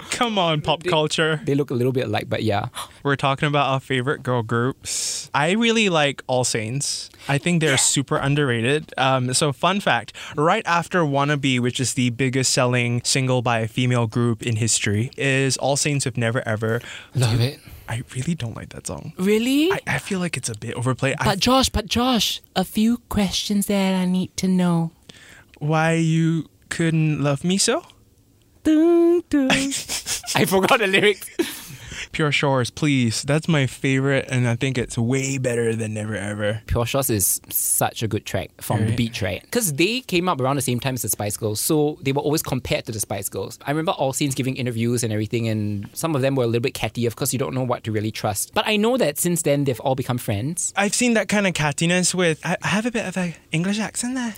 Come 0.10 0.38
on, 0.38 0.60
pop 0.62 0.84
culture. 0.84 1.40
They 1.44 1.54
look 1.54 1.70
a 1.70 1.74
little 1.74 1.92
bit 1.92 2.06
alike, 2.06 2.28
but 2.28 2.42
yeah. 2.44 2.68
We're 3.02 3.16
talking 3.16 3.48
about 3.48 3.66
our 3.68 3.80
favorite 3.80 4.22
girl 4.22 4.42
groups. 4.42 5.28
I 5.34 5.50
really 5.52 5.88
like 5.88 6.22
All 6.28 6.44
Saints. 6.44 7.10
I 7.28 7.36
think 7.38 7.60
they're 7.60 7.76
super 7.76 8.16
underrated. 8.16 8.94
Um, 8.96 9.34
so, 9.34 9.52
fun 9.52 9.80
fact 9.80 10.12
right 10.36 10.66
after 10.66 11.00
Wannabe, 11.00 11.58
which 11.60 11.80
is 11.80 11.94
the 11.94 12.10
biggest 12.10 12.52
selling 12.52 13.02
single 13.04 13.42
by 13.42 13.58
a 13.60 13.68
female 13.68 14.06
group 14.06 14.42
in 14.42 14.56
history, 14.56 15.10
is 15.16 15.56
All 15.58 15.76
Saints 15.76 16.04
Have 16.04 16.16
Never 16.16 16.46
Ever. 16.46 16.80
Love 17.14 17.40
it. 17.40 17.58
I 17.90 18.02
really 18.14 18.36
don't 18.36 18.54
like 18.54 18.68
that 18.70 18.86
song. 18.86 19.12
Really? 19.18 19.72
I, 19.72 19.80
I 19.86 19.98
feel 19.98 20.20
like 20.20 20.36
it's 20.36 20.48
a 20.48 20.54
bit 20.56 20.74
overplayed. 20.74 21.16
I, 21.18 21.24
but 21.24 21.40
Josh, 21.40 21.68
but 21.70 21.86
Josh, 21.86 22.40
a 22.54 22.62
few 22.64 22.98
questions 23.08 23.66
that 23.66 23.94
I 23.94 24.04
need 24.04 24.36
to 24.36 24.46
know. 24.48 24.92
why 25.58 25.94
you 25.94 26.46
couldn't 26.68 27.20
love 27.20 27.42
me 27.42 27.58
so? 27.58 27.82
Dun, 28.62 29.22
dun. 29.28 29.50
I 29.50 30.44
forgot 30.46 30.78
the 30.78 30.86
lyrics. 30.86 31.28
Pure 32.12 32.32
Shores, 32.32 32.70
please. 32.70 33.22
That's 33.22 33.46
my 33.48 33.66
favorite, 33.66 34.26
and 34.30 34.48
I 34.48 34.56
think 34.56 34.76
it's 34.76 34.98
way 34.98 35.38
better 35.38 35.76
than 35.76 35.94
Never 35.94 36.16
Ever. 36.16 36.60
Pure 36.66 36.86
Shores 36.86 37.08
is 37.08 37.40
such 37.50 38.02
a 38.02 38.08
good 38.08 38.26
track 38.26 38.50
from 38.60 38.80
the 38.80 38.86
Right. 38.88 38.96
beach, 38.96 39.22
right? 39.22 39.40
Because 39.42 39.74
they 39.74 40.00
came 40.00 40.28
up 40.28 40.40
around 40.40 40.56
the 40.56 40.62
same 40.62 40.80
time 40.80 40.94
as 40.94 41.02
the 41.02 41.08
Spice 41.08 41.36
Girls, 41.36 41.60
so 41.60 41.98
they 42.02 42.10
were 42.12 42.20
always 42.22 42.42
compared 42.42 42.84
to 42.86 42.92
the 42.92 42.98
Spice 43.00 43.28
Girls. 43.28 43.58
I 43.64 43.70
remember 43.70 43.92
All 43.92 44.12
Saints 44.12 44.34
giving 44.34 44.56
interviews 44.56 45.04
and 45.04 45.12
everything, 45.12 45.46
and 45.48 45.88
some 45.92 46.16
of 46.16 46.22
them 46.22 46.34
were 46.34 46.44
a 46.44 46.46
little 46.48 46.60
bit 46.60 46.74
catty, 46.74 47.06
of 47.06 47.14
course, 47.16 47.32
you 47.32 47.38
don't 47.38 47.54
know 47.54 47.62
what 47.64 47.84
to 47.84 47.92
really 47.92 48.10
trust. 48.10 48.54
But 48.54 48.66
I 48.66 48.76
know 48.76 48.96
that 48.96 49.18
since 49.18 49.42
then 49.42 49.64
they've 49.64 49.80
all 49.80 49.94
become 49.94 50.18
friends. 50.18 50.72
I've 50.76 50.94
seen 50.94 51.14
that 51.14 51.28
kind 51.28 51.46
of 51.46 51.54
cattiness 51.54 52.14
with. 52.14 52.40
I, 52.44 52.56
I 52.62 52.68
have 52.68 52.86
a 52.86 52.90
bit 52.90 53.06
of 53.06 53.16
an 53.16 53.34
English 53.52 53.78
accent 53.78 54.16
there. 54.16 54.34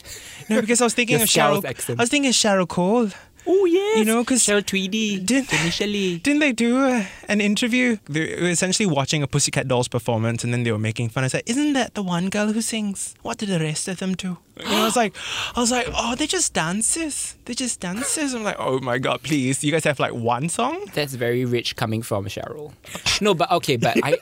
No, 0.51 0.61
because 0.61 0.81
I 0.81 0.85
was 0.85 0.95
thinking 0.99 1.17
of 1.23 1.29
Cheryl. 1.29 1.65
Accent. 1.65 1.99
I 1.99 2.03
was 2.03 2.11
thinking 2.11 2.29
of 2.29 2.35
Cheryl 2.35 2.69
Cole. 2.69 3.09
Oh 3.45 3.65
yes, 3.65 3.99
You 3.99 4.05
know, 4.05 4.25
'cause 4.25 4.41
Cheryl 4.47 4.65
Tweedy 4.65 5.19
didn't- 5.19 5.53
initially. 5.53 6.19
Didn't 6.19 6.39
they 6.41 6.53
do 6.53 6.79
uh, 6.79 7.05
an 7.29 7.41
interview? 7.41 7.97
They 8.09 8.37
were 8.41 8.49
essentially 8.51 8.87
watching 8.87 9.23
a 9.23 9.27
Pussycat 9.27 9.67
Dolls 9.67 9.89
performance, 9.89 10.45
and 10.45 10.53
then 10.53 10.63
they 10.63 10.71
were 10.71 10.79
making 10.79 11.09
fun. 11.09 11.25
I 11.25 11.29
said, 11.29 11.43
"Isn't 11.47 11.73
that 11.73 11.95
the 11.95 12.03
one 12.05 12.29
girl 12.31 12.53
who 12.53 12.61
sings? 12.63 13.15
What 13.23 13.39
did 13.39 13.49
the 13.49 13.59
rest 13.59 13.89
of 13.89 13.99
them 13.99 14.15
do?" 14.15 14.39
And 14.59 14.69
I 14.69 14.85
was 14.85 14.95
like, 14.95 15.15
"I 15.57 15.61
was 15.61 15.73
like, 15.73 15.89
oh, 15.93 16.15
they're 16.15 16.27
just 16.29 16.53
dances. 16.55 17.35
They're 17.45 17.55
just 17.57 17.81
dances." 17.81 18.33
I'm 18.33 18.45
like, 18.45 18.57
"Oh 18.61 18.79
my 18.79 18.99
god, 18.99 19.23
please! 19.25 19.65
You 19.65 19.73
guys 19.73 19.83
have 19.85 19.99
like 19.99 20.15
one 20.15 20.49
song." 20.49 20.85
That's 20.95 21.15
very 21.15 21.45
rich 21.45 21.75
coming 21.75 22.03
from 22.03 22.27
Cheryl. 22.27 22.73
No, 23.21 23.35
but 23.35 23.51
okay, 23.51 23.77
but 23.77 23.97
I 24.05 24.19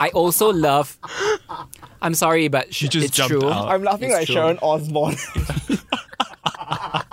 I 0.00 0.08
also 0.08 0.50
love 0.52 0.96
I'm 2.00 2.14
sorry, 2.14 2.48
but 2.48 2.72
She 2.74 2.88
just 2.88 3.06
it's 3.08 3.16
jumped 3.16 3.40
true. 3.40 3.50
out. 3.50 3.68
I'm 3.68 3.82
laughing 3.84 4.08
It's 4.10 4.18
like 4.18 4.26
true. 4.26 4.34
Sharon 4.36 4.58
Osbourne. 4.62 5.16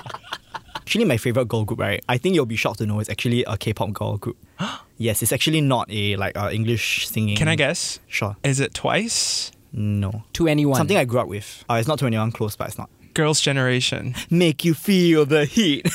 actually, 0.91 1.05
my 1.05 1.15
favorite 1.15 1.47
girl 1.47 1.63
group, 1.63 1.79
right? 1.79 2.03
I 2.09 2.17
think 2.17 2.35
you'll 2.35 2.45
be 2.45 2.57
shocked 2.57 2.79
to 2.79 2.85
know 2.85 2.99
it's 2.99 3.09
actually 3.09 3.45
a 3.45 3.55
K-pop 3.55 3.93
girl 3.93 4.17
group. 4.17 4.35
yes, 4.97 5.23
it's 5.23 5.31
actually 5.31 5.61
not 5.61 5.89
a 5.89 6.17
like 6.17 6.37
uh, 6.37 6.49
English 6.51 7.07
singing. 7.07 7.37
Can 7.37 7.47
I 7.47 7.55
guess? 7.55 7.99
Sure. 8.07 8.35
Is 8.43 8.59
it 8.59 8.73
twice? 8.73 9.53
No. 9.71 10.23
2NE1. 10.33 10.75
Something 10.75 10.97
I 10.97 11.05
grew 11.05 11.21
up 11.21 11.29
with. 11.29 11.63
Uh, 11.69 11.75
it's 11.75 11.87
not 11.87 11.97
2NE1 11.97 12.33
close, 12.33 12.57
but 12.57 12.67
it's 12.67 12.77
not. 12.77 12.89
Girls' 13.13 13.39
Generation. 13.39 14.15
Make 14.29 14.65
you 14.65 14.73
feel 14.73 15.25
the 15.25 15.45
heat. 15.45 15.87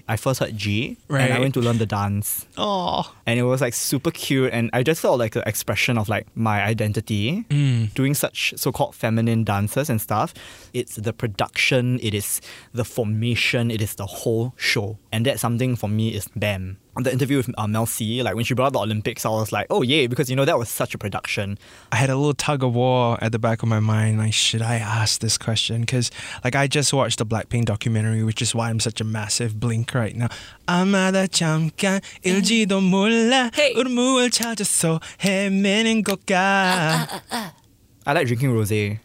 I 0.11 0.17
first 0.17 0.39
heard 0.41 0.57
G, 0.57 0.97
and 1.09 1.33
I 1.33 1.39
went 1.39 1.53
to 1.53 1.61
learn 1.61 1.77
the 1.77 1.85
dance. 1.85 2.45
Oh, 2.57 3.11
and 3.31 3.39
it 3.39 3.43
was 3.43 3.61
like 3.61 3.73
super 3.73 4.11
cute 4.11 4.51
and 4.51 4.69
i 4.73 4.83
just 4.83 5.01
felt 5.01 5.17
like 5.17 5.35
an 5.37 5.43
expression 5.45 5.97
of 5.97 6.09
like 6.09 6.27
my 6.35 6.61
identity 6.61 7.45
doing 7.93 8.13
such 8.13 8.53
so-called 8.57 8.93
feminine 8.93 9.43
dances 9.45 9.89
and 9.89 10.01
stuff 10.01 10.33
it's 10.73 10.95
the 10.97 11.13
production 11.13 11.97
it 12.01 12.13
is 12.13 12.41
the 12.73 12.83
formation 12.83 13.71
it 13.71 13.81
is 13.81 13.95
the 13.95 14.05
whole 14.05 14.53
show 14.57 14.97
and 15.13 15.25
that's 15.25 15.41
something 15.41 15.75
for 15.77 15.87
me 15.87 16.09
is 16.09 16.27
bam 16.35 16.77
on 16.97 17.03
the 17.03 17.11
interview 17.11 17.37
with 17.37 17.49
uh, 17.57 17.67
Mel 17.67 17.85
C, 17.85 18.21
like 18.21 18.35
when 18.35 18.43
she 18.43 18.53
brought 18.53 18.67
up 18.67 18.73
the 18.73 18.79
Olympics, 18.79 19.25
I 19.25 19.29
was 19.29 19.53
like, 19.53 19.67
oh 19.69 19.81
yeah, 19.81 20.07
because 20.07 20.29
you 20.29 20.35
know 20.35 20.43
that 20.43 20.57
was 20.57 20.67
such 20.67 20.93
a 20.93 20.97
production. 20.97 21.57
I 21.89 21.95
had 21.95 22.09
a 22.09 22.17
little 22.17 22.33
tug 22.33 22.63
of 22.63 22.75
war 22.75 23.17
at 23.21 23.31
the 23.31 23.39
back 23.39 23.63
of 23.63 23.69
my 23.69 23.79
mind. 23.79 24.17
Like, 24.17 24.33
should 24.33 24.61
I 24.61 24.75
ask 24.75 25.21
this 25.21 25.37
question? 25.37 25.81
Because, 25.81 26.11
like, 26.43 26.53
I 26.53 26.67
just 26.67 26.91
watched 26.91 27.19
the 27.19 27.25
Blackpink 27.25 27.65
documentary, 27.65 28.23
which 28.23 28.41
is 28.41 28.53
why 28.53 28.69
I'm 28.69 28.81
such 28.81 28.99
a 28.99 29.05
massive 29.05 29.57
blink 29.57 29.87
right 30.00 30.16
now. 30.16 30.28
아마다 30.66 31.26
잠깐 31.26 32.00
일지도 32.22 32.80
몰라 32.80 33.50
Hey. 33.54 33.74
울음을 33.74 34.30
찾아서 34.30 35.00
헤매는 35.24 36.02
것까. 36.04 37.08
I 38.06 38.12
like 38.12 38.26
drinking 38.26 38.54
rosé. 38.54 38.98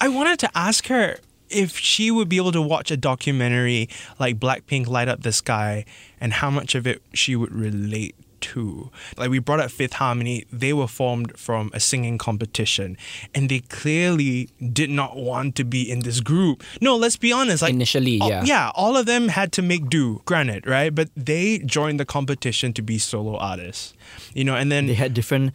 I 0.00 0.08
wanted 0.08 0.38
to 0.40 0.48
ask 0.54 0.88
her 0.88 1.16
if 1.48 1.78
she 1.78 2.10
would 2.10 2.28
be 2.28 2.36
able 2.36 2.52
to 2.52 2.60
watch 2.60 2.90
a 2.90 2.96
documentary 2.96 3.88
like 4.18 4.38
Blackpink 4.38 4.88
Light 4.88 5.08
Up 5.08 5.22
the 5.22 5.32
Sky 5.32 5.84
and 6.20 6.34
how 6.34 6.50
much 6.50 6.74
of 6.74 6.86
it 6.86 7.00
she 7.14 7.34
would 7.34 7.52
relate 7.52 8.14
two. 8.41 8.91
Like 9.17 9.29
we 9.29 9.39
brought 9.39 9.59
up 9.59 9.71
Fifth 9.71 9.93
Harmony, 9.93 10.45
they 10.51 10.73
were 10.73 10.87
formed 10.87 11.37
from 11.39 11.69
a 11.73 11.79
singing 11.79 12.17
competition, 12.17 12.97
and 13.33 13.47
they 13.49 13.59
clearly 13.61 14.49
did 14.73 14.89
not 14.89 15.15
want 15.15 15.55
to 15.55 15.63
be 15.63 15.89
in 15.89 15.99
this 16.01 16.19
group. 16.19 16.63
No, 16.81 16.95
let's 16.97 17.15
be 17.17 17.31
honest. 17.31 17.61
Like 17.61 17.73
Initially, 17.73 18.19
all- 18.19 18.29
yeah. 18.29 18.43
yeah, 18.43 18.71
all 18.75 18.97
of 18.97 19.05
them 19.05 19.29
had 19.29 19.51
to 19.53 19.61
make 19.61 19.87
do. 19.89 20.21
Granted, 20.25 20.67
right? 20.67 20.93
But 20.93 21.09
they 21.15 21.59
joined 21.59 21.99
the 21.99 22.05
competition 22.05 22.73
to 22.73 22.81
be 22.81 22.97
solo 22.97 23.37
artists. 23.37 23.93
You 24.33 24.43
know, 24.43 24.55
and 24.55 24.71
then 24.71 24.87
They 24.87 24.95
had 24.95 25.13
different 25.13 25.53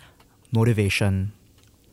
motivation. 0.52 1.32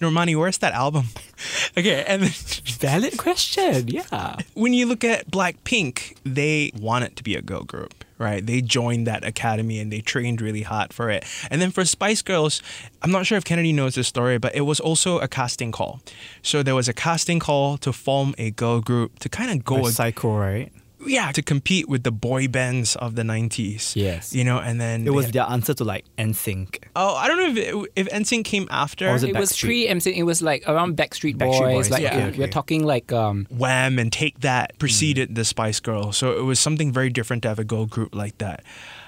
Normani, 0.00 0.36
where's 0.38 0.58
that 0.58 0.72
album? 0.72 1.06
okay, 1.78 2.04
and 2.06 2.22
Valid 2.80 3.16
question. 3.18 3.88
Yeah. 3.88 4.36
when 4.54 4.72
you 4.72 4.86
look 4.86 5.04
at 5.04 5.30
Blackpink, 5.30 6.16
they 6.24 6.70
wanted 6.78 7.16
to 7.16 7.22
be 7.22 7.34
a 7.34 7.42
girl 7.42 7.62
group, 7.64 8.04
right? 8.18 8.44
They 8.44 8.60
joined 8.60 9.06
that 9.06 9.24
academy 9.24 9.78
and 9.78 9.92
they 9.92 10.00
trained 10.00 10.40
really 10.40 10.62
hard 10.62 10.92
for 10.92 11.10
it. 11.10 11.24
And 11.50 11.60
then 11.60 11.70
for 11.70 11.84
Spice 11.84 12.22
Girls, 12.22 12.62
I'm 13.02 13.10
not 13.10 13.26
sure 13.26 13.38
if 13.38 13.44
Kennedy 13.44 13.72
knows 13.72 13.94
this 13.94 14.08
story, 14.08 14.38
but 14.38 14.54
it 14.54 14.62
was 14.62 14.80
also 14.80 15.18
a 15.18 15.28
casting 15.28 15.72
call. 15.72 16.00
So 16.42 16.62
there 16.62 16.74
was 16.74 16.88
a 16.88 16.92
casting 16.94 17.38
call 17.40 17.78
to 17.78 17.92
form 17.92 18.34
a 18.38 18.50
girl 18.50 18.80
group 18.80 19.18
to 19.20 19.28
kind 19.28 19.50
of 19.50 19.64
go, 19.64 19.86
ag- 19.86 19.92
Psycho, 19.92 20.36
right? 20.36 20.72
Yeah, 21.06 21.32
to 21.32 21.42
compete 21.42 21.88
with 21.88 22.02
the 22.02 22.10
boy 22.12 22.48
bands 22.48 22.96
of 22.96 23.14
the 23.14 23.22
90s. 23.22 23.94
Yes. 23.96 24.34
You 24.34 24.44
know, 24.44 24.58
and 24.58 24.80
then 24.80 25.06
It 25.06 25.10
was 25.14 25.26
had- 25.26 25.34
their 25.34 25.44
answer 25.48 25.74
to 25.74 25.84
like 25.84 26.04
NSYNC. 26.18 26.84
oh, 26.96 27.14
I 27.14 27.28
don't 27.28 27.38
know 27.38 27.48
if 27.50 27.56
it, 27.56 27.92
if 27.96 28.08
NSYNC 28.08 28.44
came 28.44 28.68
after. 28.70 29.08
Or 29.08 29.12
was 29.14 29.22
it 29.22 29.30
It 29.30 29.36
was 29.36 29.52
Backstreet? 29.52 29.64
pre 29.64 29.88
MC. 29.88 30.10
It 30.14 30.22
was 30.24 30.42
like 30.42 30.64
around 30.68 30.96
Backstreet 30.96 31.38
Boys. 31.38 31.54
Backstreet 31.60 31.72
Boys, 31.74 31.90
Like 31.90 32.02
yeah. 32.02 32.16
we're- 32.16 32.28
Okay, 32.30 32.38
we're 32.38 32.48
talking 32.48 32.84
like 32.84 33.12
um 33.12 33.46
Wham 33.50 33.98
and 33.98 34.12
Take 34.12 34.40
That 34.40 34.78
preceded 34.78 35.34
the 35.34 35.44
Spice 35.44 35.80
Girls. 35.80 36.16
So 36.16 36.36
it 36.38 36.42
was 36.42 36.58
something 36.60 36.92
very 36.92 37.10
different 37.10 37.42
to 37.42 37.48
have 37.48 37.58
a 37.58 37.64
girl 37.64 37.86
group 37.86 38.14
like 38.14 38.38
that. 38.38 38.62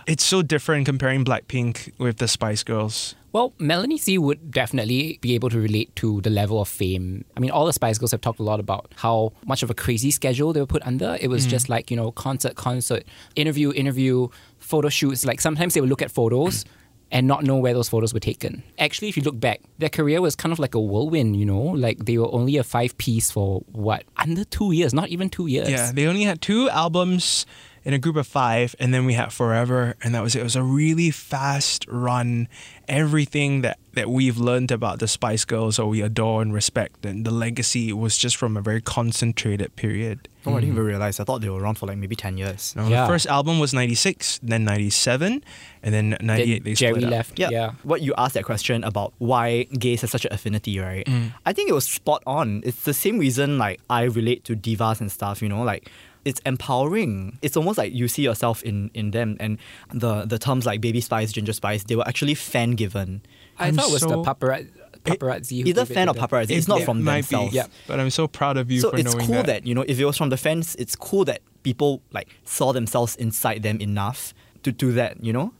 It's 0.06 0.24
so 0.24 0.40
different 0.42 0.86
comparing 0.86 1.24
Blackpink 1.24 1.92
with 1.98 2.16
the 2.18 2.28
Spice 2.28 2.62
Girls. 2.62 3.14
Well, 3.32 3.52
Melanie 3.58 3.98
C 3.98 4.16
would 4.16 4.50
definitely 4.50 5.18
be 5.20 5.34
able 5.34 5.50
to 5.50 5.60
relate 5.60 5.94
to 5.96 6.20
the 6.22 6.30
level 6.30 6.60
of 6.60 6.68
fame. 6.68 7.24
I 7.36 7.40
mean, 7.40 7.50
all 7.50 7.66
the 7.66 7.72
Spice 7.72 7.98
Girls 7.98 8.12
have 8.12 8.20
talked 8.20 8.38
a 8.38 8.42
lot 8.42 8.58
about 8.58 8.92
how 8.96 9.32
much 9.46 9.62
of 9.62 9.70
a 9.70 9.74
crazy 9.74 10.10
schedule 10.10 10.52
they 10.52 10.60
were 10.60 10.66
put 10.66 10.82
under. 10.86 11.18
It 11.20 11.28
was 11.28 11.46
mm. 11.46 11.50
just 11.50 11.68
like, 11.68 11.90
you 11.90 11.96
know, 11.96 12.10
concert, 12.10 12.56
concert, 12.56 13.04
interview, 13.36 13.72
interview, 13.72 14.28
photo 14.58 14.88
shoots. 14.88 15.26
Like 15.26 15.40
sometimes 15.40 15.74
they 15.74 15.80
would 15.80 15.90
look 15.90 16.02
at 16.02 16.10
photos 16.10 16.64
and 17.10 17.26
not 17.26 17.44
know 17.44 17.56
where 17.56 17.74
those 17.74 17.88
photos 17.88 18.14
were 18.14 18.20
taken. 18.20 18.62
Actually, 18.78 19.08
if 19.08 19.16
you 19.16 19.22
look 19.22 19.38
back, 19.38 19.60
their 19.78 19.88
career 19.88 20.20
was 20.20 20.34
kind 20.34 20.52
of 20.52 20.58
like 20.58 20.74
a 20.74 20.80
whirlwind, 20.80 21.36
you 21.36 21.44
know? 21.44 21.60
Like 21.60 22.04
they 22.04 22.16
were 22.16 22.32
only 22.32 22.56
a 22.56 22.64
five 22.64 22.96
piece 22.96 23.30
for 23.30 23.60
what? 23.72 24.04
Under 24.16 24.44
two 24.44 24.72
years, 24.72 24.94
not 24.94 25.08
even 25.08 25.28
two 25.28 25.46
years. 25.46 25.70
Yeah, 25.70 25.92
they 25.92 26.06
only 26.06 26.22
had 26.22 26.40
two 26.40 26.68
albums 26.70 27.46
in 27.88 27.94
a 27.94 27.98
group 27.98 28.16
of 28.16 28.26
five, 28.26 28.76
and 28.78 28.92
then 28.92 29.06
we 29.06 29.14
had 29.14 29.32
Forever, 29.32 29.94
and 30.04 30.14
that 30.14 30.22
was 30.22 30.36
it. 30.36 30.40
It 30.40 30.42
was 30.42 30.56
a 30.56 30.62
really 30.62 31.10
fast 31.10 31.86
run. 31.88 32.46
Everything 32.86 33.62
that, 33.62 33.78
that 33.94 34.10
we've 34.10 34.36
learned 34.36 34.70
about 34.70 34.98
the 34.98 35.08
Spice 35.08 35.46
Girls 35.46 35.78
or 35.78 35.88
we 35.88 36.02
adore 36.02 36.42
and 36.42 36.52
respect, 36.52 37.06
and 37.06 37.24
the 37.24 37.30
legacy 37.30 37.90
was 37.94 38.18
just 38.18 38.36
from 38.36 38.58
a 38.58 38.60
very 38.60 38.82
concentrated 38.82 39.74
period. 39.74 40.28
Oh, 40.44 40.52
I 40.52 40.60
didn't 40.60 40.74
even 40.74 40.84
realize. 40.84 41.18
I 41.18 41.24
thought 41.24 41.40
they 41.40 41.48
were 41.48 41.60
around 41.60 41.76
for 41.78 41.86
like 41.86 41.96
maybe 41.96 42.14
10 42.14 42.36
years. 42.36 42.74
Now, 42.76 42.88
Yeah. 42.88 43.02
The 43.02 43.08
first 43.08 43.26
album 43.26 43.58
was 43.58 43.72
96, 43.72 44.40
then 44.42 44.64
97, 44.64 45.42
and 45.82 45.94
then 45.94 46.16
98 46.20 46.20
Then 46.20 46.62
they 46.64 46.74
Geri 46.74 46.92
split 46.92 47.04
up. 47.04 47.10
left. 47.10 47.38
Yeah. 47.38 47.48
yeah. 47.50 47.72
What 47.84 48.02
you 48.02 48.12
asked 48.18 48.34
that 48.34 48.44
question 48.44 48.84
about 48.84 49.14
why 49.18 49.64
gays 49.64 50.02
have 50.02 50.10
such 50.10 50.26
an 50.26 50.32
affinity, 50.32 50.78
right? 50.78 51.06
Mm. 51.06 51.32
I 51.46 51.52
think 51.54 51.68
it 51.70 51.74
was 51.74 51.86
spot 51.88 52.22
on. 52.26 52.62
It's 52.64 52.84
the 52.84 52.94
same 52.94 53.18
reason 53.18 53.56
like 53.56 53.80
I 53.88 54.02
relate 54.04 54.44
to 54.44 54.56
divas 54.56 55.00
and 55.00 55.10
stuff, 55.10 55.40
you 55.42 55.48
know, 55.48 55.62
like 55.62 55.90
it's 56.24 56.40
empowering. 56.46 57.38
It's 57.42 57.56
almost 57.56 57.78
like 57.78 57.92
you 57.92 58.08
see 58.08 58.22
yourself 58.22 58.62
in 58.62 58.90
in 58.94 59.10
them 59.12 59.36
and 59.40 59.58
the 59.92 60.24
the 60.24 60.38
terms 60.38 60.66
like 60.66 60.80
baby 60.80 61.00
spice, 61.00 61.32
ginger 61.32 61.52
spice, 61.52 61.84
they 61.84 61.96
were 61.96 62.06
actually 62.06 62.34
fan 62.34 62.72
given. 62.72 63.22
I 63.58 63.68
I'm 63.68 63.74
thought 63.76 63.88
it 63.88 63.92
was 63.92 64.02
the 64.02 64.08
so- 64.08 64.24
paparazzi. 64.24 64.68
paparazzi 65.04 65.62
who 65.62 65.68
Either 65.68 65.84
fan 65.86 66.06
to 66.08 66.12
or 66.12 66.14
paparazzi. 66.14 66.50
It's 66.50 66.66
It- 66.66 66.68
not 66.68 66.80
it 66.82 66.84
from 66.84 67.02
might 67.02 67.16
be, 67.28 67.36
themselves. 67.36 67.54
Yeah. 67.54 67.66
But 67.86 67.98
I'm 68.00 68.10
so 68.10 68.26
proud 68.28 68.56
of 68.56 68.70
you 68.70 68.80
So 68.80 68.90
for 68.90 68.98
it's 68.98 69.12
knowing 69.14 69.26
cool 69.26 69.36
that. 69.36 69.46
that. 69.46 69.66
you 69.66 69.74
know 69.74 69.84
if 69.88 69.98
it 69.98 70.04
was 70.04 70.16
from 70.16 70.28
the 70.30 70.36
fans, 70.36 70.74
it's 70.78 70.94
cool 70.96 71.24
that 71.26 71.40
people 71.62 72.02
like 72.12 72.28
saw 72.44 72.72
themselves 72.72 73.16
inside 73.16 73.62
them 73.62 73.80
enough 73.80 74.34
to 74.64 74.72
do 74.72 74.92
that. 74.92 75.22
You 75.24 75.32
know. 75.32 75.52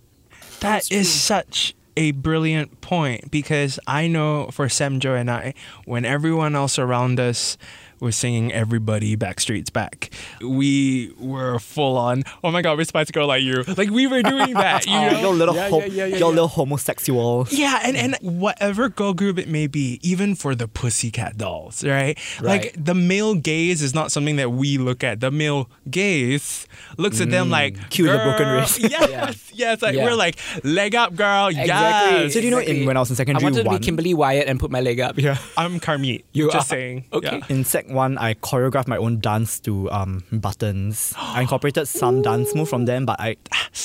That 0.60 0.90
is 0.90 1.08
such 1.12 1.74
a 1.96 2.10
brilliant 2.12 2.80
point 2.80 3.30
because 3.30 3.78
I 3.86 4.06
know 4.08 4.50
for 4.52 4.66
Samjo 4.68 5.18
and 5.20 5.30
I, 5.30 5.54
when 5.84 6.04
everyone 6.04 6.54
else 6.54 6.78
around 6.78 7.18
us 7.20 7.56
was 8.00 8.16
singing 8.16 8.52
Everybody 8.52 9.16
Backstreet's 9.16 9.70
Back, 9.70 10.10
we 10.40 11.12
were 11.18 11.58
full 11.58 11.96
on, 11.96 12.24
oh 12.44 12.50
my 12.50 12.62
god, 12.62 12.78
we're 12.78 12.84
Spice 12.84 13.10
Girl 13.10 13.26
like 13.26 13.42
you. 13.42 13.62
Like 13.76 13.90
we 13.90 14.06
were 14.06 14.22
doing 14.22 14.54
that, 14.54 14.86
you 14.86 14.92
know? 14.92 15.20
your 15.20 15.34
little, 15.34 15.54
Yeah, 15.54 15.68
ho- 15.68 15.80
yeah, 15.80 15.86
yeah, 15.86 15.92
yeah, 15.92 16.06
your 16.06 16.18
yeah. 16.18 16.26
little 16.26 16.48
homosexual. 16.48 17.46
Yeah, 17.50 17.80
and, 17.82 17.96
and 17.96 18.16
whatever 18.20 18.88
girl 18.88 19.14
group 19.14 19.38
it 19.38 19.48
may 19.48 19.66
be, 19.66 19.98
even 20.02 20.34
for 20.34 20.54
the 20.54 20.68
Pussycat 20.68 21.36
Dolls, 21.36 21.84
right? 21.84 22.18
Like 22.40 22.74
the 22.76 22.94
male 22.94 23.34
gaze 23.34 23.82
is 23.82 23.94
not 23.94 24.12
something 24.12 24.36
that 24.36 24.50
we 24.50 24.78
look 24.78 25.02
at. 25.04 25.20
The 25.20 25.30
male 25.30 25.68
gaze 25.90 26.66
looks 26.96 27.20
at 27.20 27.30
them 27.30 27.48
mm. 27.48 27.52
like 27.52 27.90
Cue 27.90 28.06
the 28.06 28.18
broken 28.18 28.46
"Girl." 28.46 28.60
wrist. 28.60 28.78
Yes, 28.88 29.50
yes. 29.52 29.82
Like 29.82 29.94
Yeah. 29.94 30.04
we're 30.04 30.14
like 30.14 30.38
leg 30.64 30.94
up, 30.94 31.14
girl. 31.14 31.48
Exactly. 31.48 31.66
Yes. 32.24 32.32
So 32.34 32.40
do 32.40 32.46
you 32.46 32.50
know 32.50 32.58
in- 32.58 32.62
exactly. 32.62 32.86
when 32.86 32.96
I 32.96 33.00
was 33.00 33.10
in 33.10 33.16
secondary 33.16 33.42
I 33.42 33.44
wanted 33.44 33.64
to 33.64 33.70
be 33.70 33.78
Kimberly 33.78 34.14
Wyatt 34.14 34.46
and 34.48 34.58
put 34.58 34.70
my 34.70 34.80
leg 34.80 35.00
up. 35.00 35.18
Yeah. 35.18 35.36
I'm 35.56 35.80
Carmit. 35.80 36.24
You 36.32 36.48
are. 36.48 36.52
just 36.52 36.70
are? 36.70 36.76
saying. 36.76 37.04
Okay. 37.12 37.38
Yeah. 37.38 37.46
In 37.88 37.94
1, 37.94 38.18
I 38.18 38.34
choreographed 38.34 38.86
my 38.88 38.96
own 38.96 39.20
dance 39.20 39.60
to 39.60 39.90
um, 39.90 40.24
buttons. 40.32 41.14
I 41.16 41.42
incorporated 41.42 41.88
some 41.88 42.22
dance 42.22 42.54
move 42.54 42.68
from 42.68 42.84
them, 42.84 43.06
but 43.06 43.18
I. 43.20 43.36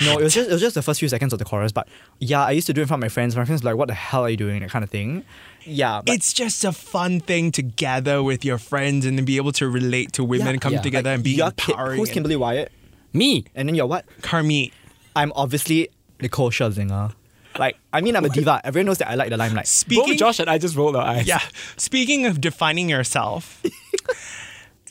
No, 0.00 0.16
it 0.16 0.22
was 0.22 0.32
just 0.32 0.48
it 0.48 0.52
was 0.52 0.60
just 0.60 0.76
the 0.76 0.82
first 0.82 1.00
few 1.00 1.08
seconds 1.08 1.32
of 1.32 1.40
the 1.40 1.44
chorus. 1.44 1.72
But 1.72 1.88
yeah, 2.20 2.44
I 2.44 2.52
used 2.52 2.68
to 2.68 2.72
do 2.72 2.80
it 2.80 2.82
in 2.82 2.88
front 2.88 3.00
of 3.02 3.04
my 3.04 3.08
friends. 3.08 3.34
My 3.34 3.44
friends 3.44 3.64
were 3.64 3.70
like, 3.70 3.76
"What 3.78 3.88
the 3.88 3.94
hell 3.94 4.22
are 4.22 4.30
you 4.30 4.36
doing?" 4.36 4.60
That 4.60 4.70
kind 4.70 4.84
of 4.84 4.90
thing. 4.90 5.24
Yeah, 5.64 6.02
but 6.06 6.14
It's 6.14 6.32
just 6.32 6.64
a 6.64 6.70
fun 6.70 7.18
thing 7.18 7.50
to 7.52 7.62
gather 7.62 8.22
with 8.22 8.44
your 8.44 8.58
friends 8.58 9.04
and 9.04 9.18
then 9.18 9.24
be 9.24 9.38
able 9.38 9.50
to 9.52 9.68
relate 9.68 10.12
to 10.12 10.22
women 10.22 10.46
Yeah, 10.46 10.52
and 10.52 10.60
come 10.60 10.72
yeah. 10.74 10.82
together 10.82 11.10
and 11.10 11.24
be 11.24 11.32
you're 11.32 11.50
Ki- 11.50 11.74
who's 11.96 12.10
Kimberly 12.10 12.36
Wyatt? 12.36 12.70
Me. 13.12 13.44
And 13.56 13.68
then 13.68 13.74
you're 13.74 13.86
what? 13.88 14.04
Carmit. 14.22 14.72
I'm 15.16 15.32
obviously 15.34 15.88
Nicole 16.20 16.50
Scherzinger. 16.52 17.12
Like, 17.58 17.76
I 17.92 18.00
mean, 18.00 18.14
I'm 18.16 18.24
a 18.24 18.28
diva. 18.28 18.60
Everyone 18.64 18.86
knows 18.86 18.98
that 18.98 19.08
I 19.08 19.14
like 19.16 19.30
the 19.30 19.36
limelight. 19.36 19.66
Speaking, 19.66 20.10
Both 20.12 20.18
Josh 20.18 20.38
and 20.38 20.48
I 20.48 20.58
just 20.58 20.76
rolled 20.76 20.96
our 20.96 21.02
eyes. 21.06 21.26
yeah. 21.26 21.40
Speaking 21.76 22.24
of 22.26 22.40
defining 22.40 22.88
yourself. 22.88 23.62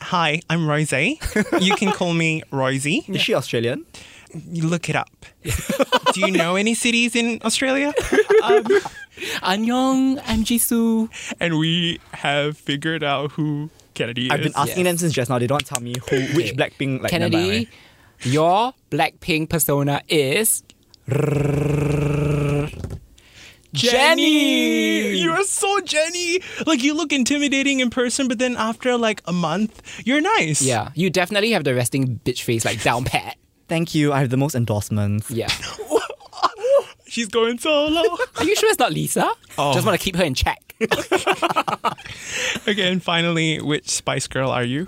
Hi, 0.02 0.42
I'm 0.50 0.68
Rosé. 0.68 1.18
You 1.62 1.76
can 1.76 1.92
call 1.92 2.14
me 2.14 2.44
Rosé. 2.52 3.08
Is 3.10 3.22
she 3.22 3.34
Australian? 3.34 3.86
You 4.52 4.68
look 4.68 4.90
it 4.90 4.96
up. 4.96 5.10
Do 6.14 6.20
you 6.20 6.32
know 6.32 6.56
any 6.56 6.74
cities 6.76 7.16
in 7.16 7.40
Australia? 7.44 7.94
Um, 8.44 8.64
Annyeong, 9.42 10.22
I'm 10.28 10.44
Jisoo. 10.44 11.10
And 11.40 11.58
we 11.58 12.00
have 12.12 12.58
figured 12.58 13.04
out 13.04 13.32
who 13.32 13.70
Kennedy 13.96 14.26
is. 14.26 14.32
I've 14.32 14.42
is. 14.42 14.46
been 14.48 14.54
asking 14.56 14.84
them 14.84 14.98
since 14.98 15.14
just 15.14 15.30
now. 15.30 15.40
They 15.40 15.48
don't 15.48 15.66
tell 15.66 15.82
me 15.82 15.96
who, 16.10 16.18
which 16.36 16.54
Blackpink 16.56 17.02
like 17.02 17.12
member 17.12 17.38
I 17.38 17.40
am. 17.42 17.48
Kennedy, 17.48 17.70
your 18.24 18.74
Blackpink 18.92 19.50
persona 19.50 20.02
is 20.08 20.64
Jennie. 23.78 25.18
You 25.18 25.32
are 25.32 25.44
so 25.44 25.80
Jennie. 25.82 26.42
Like 26.66 26.84
you 26.84 26.94
look 26.94 27.14
intimidating 27.14 27.80
in 27.80 27.90
person, 27.90 28.28
but 28.28 28.40
then 28.40 28.56
after 28.58 28.98
like 28.98 29.22
a 29.26 29.34
month, 29.34 29.82
you're 30.06 30.22
nice. 30.22 30.62
Yeah, 30.62 30.92
you 30.96 31.10
definitely 31.10 31.52
have 31.52 31.64
the 31.64 31.76
resting 31.76 32.20
bitch 32.24 32.42
face 32.42 32.66
like 32.66 32.82
down 32.84 33.06
pat. 33.06 33.38
Thank 33.68 33.94
you. 33.94 34.14
I 34.14 34.20
have 34.20 34.30
the 34.30 34.38
most 34.38 34.56
endorsements. 34.56 35.30
Yeah. 35.30 35.50
She's 37.08 37.28
going 37.30 37.58
solo. 37.58 38.02
Are 38.36 38.44
you 38.44 38.56
sure 38.56 38.70
it's 38.70 38.80
not 38.80 38.92
Lisa? 38.92 39.32
Oh. 39.58 39.74
Just 39.74 39.86
want 39.86 40.00
to 40.00 40.04
keep 40.04 40.16
her 40.18 40.24
in 40.24 40.34
check. 40.34 40.76
okay, 42.68 42.92
and 42.92 43.02
finally, 43.02 43.60
which 43.62 43.90
Spice 43.90 44.28
Girl 44.28 44.52
are 44.52 44.64
you? 44.64 44.88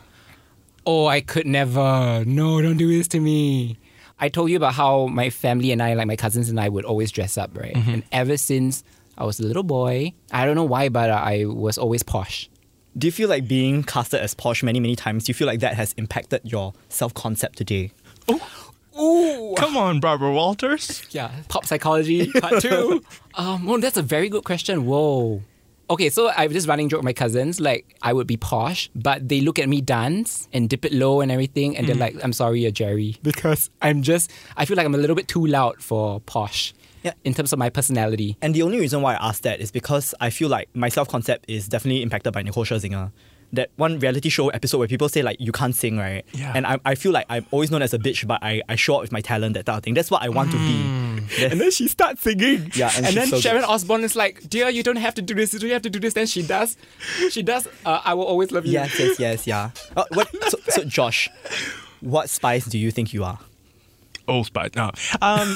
Oh, 0.86 1.08
I 1.08 1.22
could 1.22 1.48
never. 1.48 2.24
No, 2.26 2.62
don't 2.62 2.78
do 2.78 2.88
this 2.88 3.08
to 3.10 3.20
me. 3.20 3.80
I 4.20 4.30
told 4.30 4.50
you 4.50 4.58
about 4.58 4.74
how 4.74 5.08
my 5.08 5.30
family 5.30 5.72
and 5.72 5.82
I, 5.82 5.94
like 5.94 6.08
my 6.08 6.16
cousins 6.16 6.50
and 6.50 6.60
I, 6.60 6.70
would 6.70 6.86
always 6.86 7.12
dress 7.12 7.38
up, 7.38 7.58
right? 7.58 7.76
And 7.76 8.04
ever 8.12 8.38
since 8.38 8.84
I 9.18 9.26
was 9.26 9.40
a 9.40 9.44
little 9.44 9.64
boy, 9.64 10.14
I 10.32 10.46
don't 10.46 10.56
know 10.56 10.64
why, 10.64 10.90
but 10.90 11.10
I 11.10 11.46
was 11.46 11.78
always 11.78 12.04
posh. 12.04 12.50
Do 12.98 13.08
you 13.08 13.12
feel 13.12 13.30
like 13.30 13.48
being 13.48 13.84
casted 13.84 14.20
as 14.20 14.34
posh 14.34 14.64
many, 14.64 14.80
many 14.80 14.96
times? 14.96 15.26
Do 15.26 15.30
you 15.30 15.34
feel 15.34 15.48
like 15.48 15.60
that 15.62 15.76
has 15.76 15.94
impacted 15.94 16.42
your 16.44 16.74
self 16.90 17.14
concept 17.14 17.58
today? 17.58 17.92
Oh, 18.28 18.70
Ooh. 19.00 19.56
Come 19.56 19.78
on, 19.78 20.00
Barbara 20.00 20.34
Walters. 20.34 21.04
Yeah, 21.12 21.32
pop 21.48 21.66
psychology 21.66 22.32
part 22.32 22.62
two. 22.62 23.04
um, 23.36 23.70
oh, 23.70 23.78
that's 23.78 23.98
a 23.98 24.02
very 24.02 24.28
good 24.28 24.44
question. 24.44 24.86
Whoa. 24.86 25.42
Okay, 25.92 26.10
so 26.10 26.30
I 26.30 26.44
have 26.44 26.52
just 26.52 26.68
running 26.68 26.88
joke 26.88 27.00
with 27.00 27.06
my 27.06 27.14
cousins. 27.14 27.60
Like, 27.60 27.96
I 28.02 28.14
would 28.14 28.28
be 28.28 28.38
posh, 28.38 28.92
but 28.94 29.28
they 29.28 29.42
look 29.42 29.58
at 29.58 29.68
me 29.68 29.82
dance 29.82 30.48
and 30.54 30.70
dip 30.70 30.86
it 30.86 30.94
low 30.94 31.22
and 31.22 31.32
everything, 31.32 31.76
and 31.76 31.88
they're 31.88 31.96
mm. 31.96 32.00
like, 32.00 32.24
"I'm 32.24 32.34
sorry, 32.34 32.62
you're 32.62 32.72
Geri," 32.72 33.18
because 33.24 33.72
I'm 33.82 34.04
just. 34.04 34.32
I 34.56 34.66
feel 34.66 34.78
like 34.78 34.86
I'm 34.86 34.94
a 34.94 35.00
little 35.00 35.16
bit 35.16 35.28
too 35.28 35.46
loud 35.46 35.82
for 35.82 36.20
posh. 36.22 36.74
Yeah. 37.02 37.14
In 37.24 37.34
terms 37.34 37.54
of 37.54 37.60
my 37.60 37.70
personality. 37.70 38.38
And 38.42 38.54
the 38.54 38.62
only 38.62 38.78
reason 38.78 39.02
why 39.02 39.16
I 39.16 39.30
asked 39.30 39.44
that 39.44 39.62
is 39.62 39.72
because 39.72 40.14
I 40.20 40.30
feel 40.30 40.50
like 40.50 40.68
my 40.74 40.90
self 40.90 41.08
concept 41.08 41.46
is 41.48 41.70
definitely 41.70 42.02
impacted 42.02 42.34
by 42.34 42.42
Nicole 42.42 42.66
Scherzinger. 42.66 43.12
that 43.54 43.70
one 43.78 44.00
reality 44.00 44.30
show 44.30 44.50
episode 44.50 44.78
where 44.78 44.88
people 44.88 45.10
say 45.10 45.22
like 45.22 45.38
you 45.40 45.52
can't 45.52 45.74
sing, 45.76 45.98
right? 45.98 46.26
Yeah. 46.34 46.52
And 46.54 46.68
I, 46.68 46.78
I 46.86 46.96
feel 46.96 47.12
like 47.12 47.26
I'm 47.30 47.46
always 47.52 47.72
known 47.72 47.82
as 47.82 47.94
a 47.94 48.00
bitch, 48.00 48.28
but 48.28 48.40
I, 48.44 48.62
I 48.70 48.76
show 48.76 48.96
up 48.96 49.02
with 49.02 49.12
my 49.12 49.22
talent, 49.22 49.54
that 49.56 49.66
type 49.66 49.78
of 49.78 49.84
thing. 49.84 49.94
That's 49.94 50.12
what 50.12 50.22
I 50.22 50.30
want 50.30 50.52
to 50.52 50.58
be. 50.58 50.74
Mm. 50.74 51.09
That's- 51.30 51.52
And 51.52 51.62
then 51.62 51.72
she 51.72 51.88
starts 51.88 52.22
singing. 52.22 52.72
Yeah, 52.76 52.92
and 52.96 53.06
and, 53.06 53.16
then 53.16 53.28
so 53.28 53.40
Sharon 53.40 53.62
good. 53.62 53.70
Osbourne 53.70 54.04
is 54.04 54.16
like, 54.16 54.50
"Dear, 54.50 54.70
you 54.70 54.84
don't 54.84 54.98
have 54.98 55.16
to 55.16 55.22
do 55.22 55.34
this. 55.34 55.54
You 55.54 55.60
don't 55.60 55.70
have 55.72 55.82
to 55.84 55.90
do 55.90 56.00
this." 56.00 56.14
Then 56.14 56.28
she 56.28 56.42
does. 56.44 56.78
She 57.30 57.42
does. 57.44 57.68
Uh, 57.86 58.02
I 58.04 58.14
will 58.14 58.26
always 58.26 58.52
love 58.52 58.66
you. 58.66 58.74
yes, 58.74 58.98
yes, 59.00 59.20
yes, 59.20 59.48
yeah. 59.48 59.72
Uh, 59.96 60.06
what, 60.14 60.28
so, 60.50 60.58
so, 60.70 60.84
Josh, 60.84 61.30
what 62.02 62.30
spice 62.30 62.66
do 62.66 62.78
you 62.78 62.92
think 62.92 63.14
you 63.14 63.24
are? 63.24 63.40
Old 64.30 64.46
Spice. 64.46 64.72
No. 64.76 64.86
Um, 64.86 64.92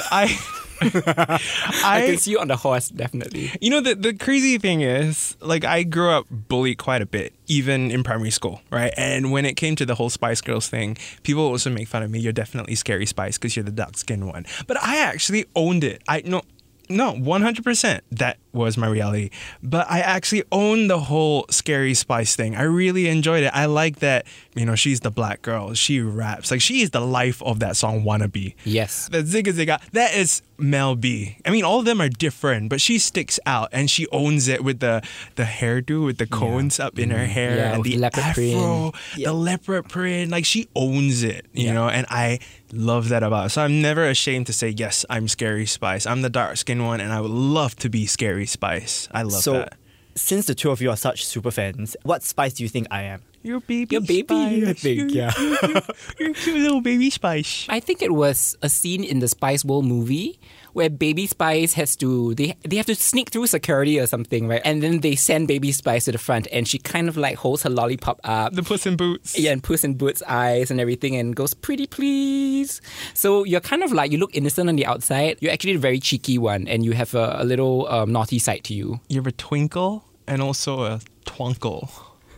I. 0.12 0.38
I 0.82 2.04
can 2.06 2.18
see 2.18 2.32
you 2.32 2.40
on 2.40 2.50
the 2.50 2.58
horse, 2.58 2.90
definitely. 2.90 3.52
You 3.62 3.70
know, 3.70 3.80
the, 3.80 3.96
the 3.96 4.14
crazy 4.14 4.58
thing 4.58 4.82
is, 4.82 5.38
like, 5.40 5.64
I 5.64 5.84
grew 5.84 6.10
up 6.10 6.26
bullied 6.30 6.78
quite 6.78 7.02
a 7.02 7.06
bit, 7.06 7.34
even 7.48 7.90
in 7.90 8.04
primary 8.04 8.32
school, 8.32 8.60
right? 8.70 8.94
And 8.98 9.32
when 9.32 9.46
it 9.46 9.56
came 9.56 9.78
to 9.78 9.86
the 9.86 9.96
whole 9.96 10.10
Spice 10.10 10.42
Girls 10.42 10.68
thing, 10.68 10.98
people 11.22 11.44
also 11.44 11.70
make 11.70 11.88
fun 11.88 12.04
of 12.04 12.12
me. 12.12 12.20
You're 12.20 12.34
definitely 12.34 12.76
Scary 12.76 13.06
Spice 13.06 13.38
because 13.38 13.56
you're 13.56 13.64
the 13.64 13.72
dark 13.72 13.96
skinned 13.98 14.28
one. 14.28 14.46
But 14.68 14.82
I 14.84 14.98
actually 14.98 15.46
owned 15.56 15.84
it. 15.86 16.02
I 16.08 16.22
no. 16.26 16.42
No, 16.90 17.14
100%. 17.14 18.02
That 18.12 18.38
was 18.54 18.78
my 18.78 18.88
reality. 18.88 19.30
But 19.62 19.90
I 19.90 20.00
actually 20.00 20.44
owned 20.52 20.90
the 20.90 21.00
whole 21.00 21.46
Scary 21.50 21.94
Spice 21.94 22.36
thing. 22.36 22.56
I 22.56 22.64
really 22.64 23.08
enjoyed 23.08 23.44
it. 23.44 23.52
I 23.54 23.66
like 23.66 23.98
that, 24.00 24.26
you 24.56 24.66
know, 24.66 24.76
she's 24.76 25.00
the 25.02 25.12
black 25.12 25.42
girl. 25.42 25.74
She 25.74 26.00
raps. 26.02 26.52
Like, 26.52 26.62
she 26.62 26.82
is 26.82 26.92
the 26.92 27.02
life 27.02 27.42
of 27.44 27.60
that 27.60 27.76
song, 27.76 28.04
Wannabe. 28.04 28.56
Yes. 28.64 29.10
The 29.10 29.24
Zigga 29.24 29.54
Zigga, 29.54 29.82
that 29.92 30.14
is 30.14 30.42
Mel 30.58 30.96
B. 30.96 31.38
I 31.46 31.50
mean, 31.50 31.64
all 31.64 31.80
of 31.80 31.86
them 31.86 32.00
are 32.00 32.10
different, 32.10 32.70
but 32.70 32.80
she 32.80 33.00
sticks 33.00 33.40
out 33.46 33.70
and 33.72 33.90
she 33.90 34.08
owns 34.12 34.48
it 34.48 34.64
with 34.64 34.80
the 34.80 35.02
the 35.36 35.44
hairdo 35.44 36.06
with 36.06 36.20
the 36.20 36.28
cones 36.28 36.80
up 36.80 37.00
in 37.00 37.10
her 37.10 37.18
mm-hmm. 37.18 37.26
hair 37.26 37.58
Yeah, 37.58 37.74
and 37.76 37.84
the 37.84 37.98
leopard 37.98 38.24
afro, 38.24 38.92
print. 38.92 39.26
the 39.26 39.34
leopard 39.34 39.90
print. 39.90 40.32
Like 40.32 40.46
she 40.46 40.68
owns 40.76 41.24
it, 41.24 41.46
you 41.54 41.66
Yeah. 41.68 41.74
know, 41.74 41.90
and 41.90 42.06
I 42.10 42.40
love 42.72 43.10
that 43.10 43.24
about 43.24 43.44
her. 43.44 43.50
So 43.50 43.62
I'm 43.64 43.82
never 43.82 44.06
ashamed 44.08 44.48
to 44.48 44.54
say, 44.54 44.70
yes, 44.70 45.06
I'm 45.10 45.28
Scary 45.28 45.66
Spice. 45.66 46.06
I'm 46.06 46.22
the 46.22 46.30
dark 46.30 46.58
skinned 46.58 46.86
one 46.86 47.02
and 47.02 47.12
I 47.12 47.20
would 47.22 47.32
love 47.32 47.76
to 47.78 47.90
be 47.90 48.06
Scary 48.06 48.43
Spice. 48.46 49.08
I 49.12 49.24
love 49.24 49.32
that. 49.32 49.42
so, 49.42 49.54
that. 49.54 49.78
since 50.16 50.46
the 50.46 50.56
two 50.56 50.72
of 50.72 50.82
you 50.82 50.90
are 50.90 50.98
such 50.98 51.26
super 51.26 51.52
fans, 51.52 51.96
what 52.04 52.24
spice 52.24 52.54
do 52.54 52.64
you 52.64 52.70
think 52.70 52.88
I 52.92 53.04
am? 53.04 53.22
Your 53.44 53.60
baby 53.60 53.94
Your 53.96 54.02
baby, 54.02 54.66
I 54.68 54.74
think, 54.74 55.00
You're- 55.00 55.14
yeah. 55.14 55.32
you're- 55.40 55.58
you're- 55.62 55.82
You're 56.20 56.32
a 56.32 56.34
cute 56.34 56.56
little 56.58 56.82
baby 56.82 57.10
Spice. 57.10 57.66
I 57.70 57.80
think 57.80 58.02
it 58.02 58.14
was 58.14 58.58
a 58.62 58.70
scene 58.70 59.04
in 59.04 59.20
the 59.20 59.28
Spice 59.28 59.64
World 59.66 59.86
movie 59.86 60.40
where 60.74 60.90
Baby 60.90 61.28
Spice 61.28 61.74
has 61.74 61.96
to 61.98 62.34
they 62.34 62.56
they 62.68 62.78
have 62.78 62.88
to 62.88 62.96
sneak 62.96 63.30
through 63.30 63.46
security 63.46 64.00
or 64.00 64.08
something, 64.08 64.48
right? 64.48 64.62
And 64.66 64.82
then 64.82 65.02
they 65.02 65.16
send 65.16 65.48
Baby 65.48 65.72
Spice 65.72 66.06
to 66.06 66.12
the 66.12 66.18
front, 66.18 66.48
and 66.52 66.68
she 66.68 66.80
kind 66.80 67.08
of 67.08 67.16
like 67.16 67.36
holds 67.38 67.62
her 67.62 67.70
lollipop 67.70 68.20
up. 68.24 68.54
The 68.54 68.64
Puss 68.64 68.88
in 68.88 68.96
Boots. 68.98 69.38
Yeah, 69.38 69.52
and 69.52 69.62
Puss 69.62 69.84
in 69.84 69.94
Boots' 69.96 70.24
eyes 70.28 70.72
and 70.72 70.80
everything, 70.82 71.16
and 71.16 71.36
goes, 71.36 71.54
"Pretty 71.54 71.86
please." 71.86 72.82
So 73.14 73.44
you're 73.44 73.62
kind 73.62 73.84
of 73.84 73.92
like 73.92 74.12
you 74.12 74.18
look 74.18 74.34
innocent 74.36 74.68
on 74.68 74.76
the 74.76 74.88
outside. 74.88 75.38
You're 75.42 75.52
actually 75.54 75.76
a 75.76 75.80
very 75.80 76.00
cheeky 76.00 76.40
one, 76.40 76.68
and 76.68 76.84
you 76.84 76.94
have 76.94 77.14
a, 77.14 77.36
a 77.40 77.44
little 77.46 77.88
um, 77.90 78.12
naughty 78.12 78.40
side 78.40 78.64
to 78.64 78.74
you. 78.74 79.00
You 79.10 79.18
have 79.18 79.28
a 79.28 79.32
twinkle 79.32 80.04
and 80.26 80.42
also 80.42 80.86
a 80.86 81.02
twinkle. 81.26 81.92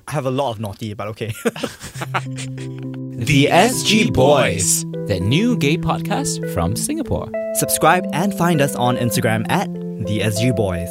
I 0.07 0.11
have 0.11 0.25
a 0.25 0.31
lot 0.31 0.51
of 0.51 0.59
naughty, 0.59 0.93
but 0.93 1.07
okay. 1.09 1.33
The 3.15 3.45
SG 3.45 4.13
Boys, 4.13 4.83
the 5.07 5.19
new 5.19 5.57
gay 5.57 5.77
podcast 5.77 6.53
from 6.53 6.75
Singapore. 6.75 7.31
Subscribe 7.55 8.05
and 8.13 8.33
find 8.37 8.61
us 8.61 8.75
on 8.75 8.97
Instagram 8.97 9.49
at 9.49 9.73
the 9.73 10.19
SG 10.19 10.55
Boys. 10.55 10.89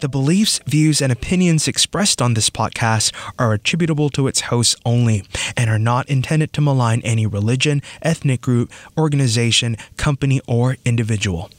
The 0.00 0.08
beliefs, 0.08 0.60
views, 0.66 1.02
and 1.02 1.10
opinions 1.10 1.66
expressed 1.66 2.22
on 2.22 2.34
this 2.34 2.50
podcast 2.50 3.12
are 3.38 3.52
attributable 3.52 4.10
to 4.10 4.28
its 4.28 4.42
hosts 4.42 4.76
only 4.84 5.24
and 5.56 5.68
are 5.68 5.78
not 5.78 6.08
intended 6.08 6.52
to 6.52 6.60
malign 6.60 7.00
any 7.02 7.26
religion, 7.26 7.82
ethnic 8.02 8.40
group, 8.42 8.70
organization, 8.96 9.76
company, 9.96 10.40
or 10.46 10.76
individual. 10.84 11.50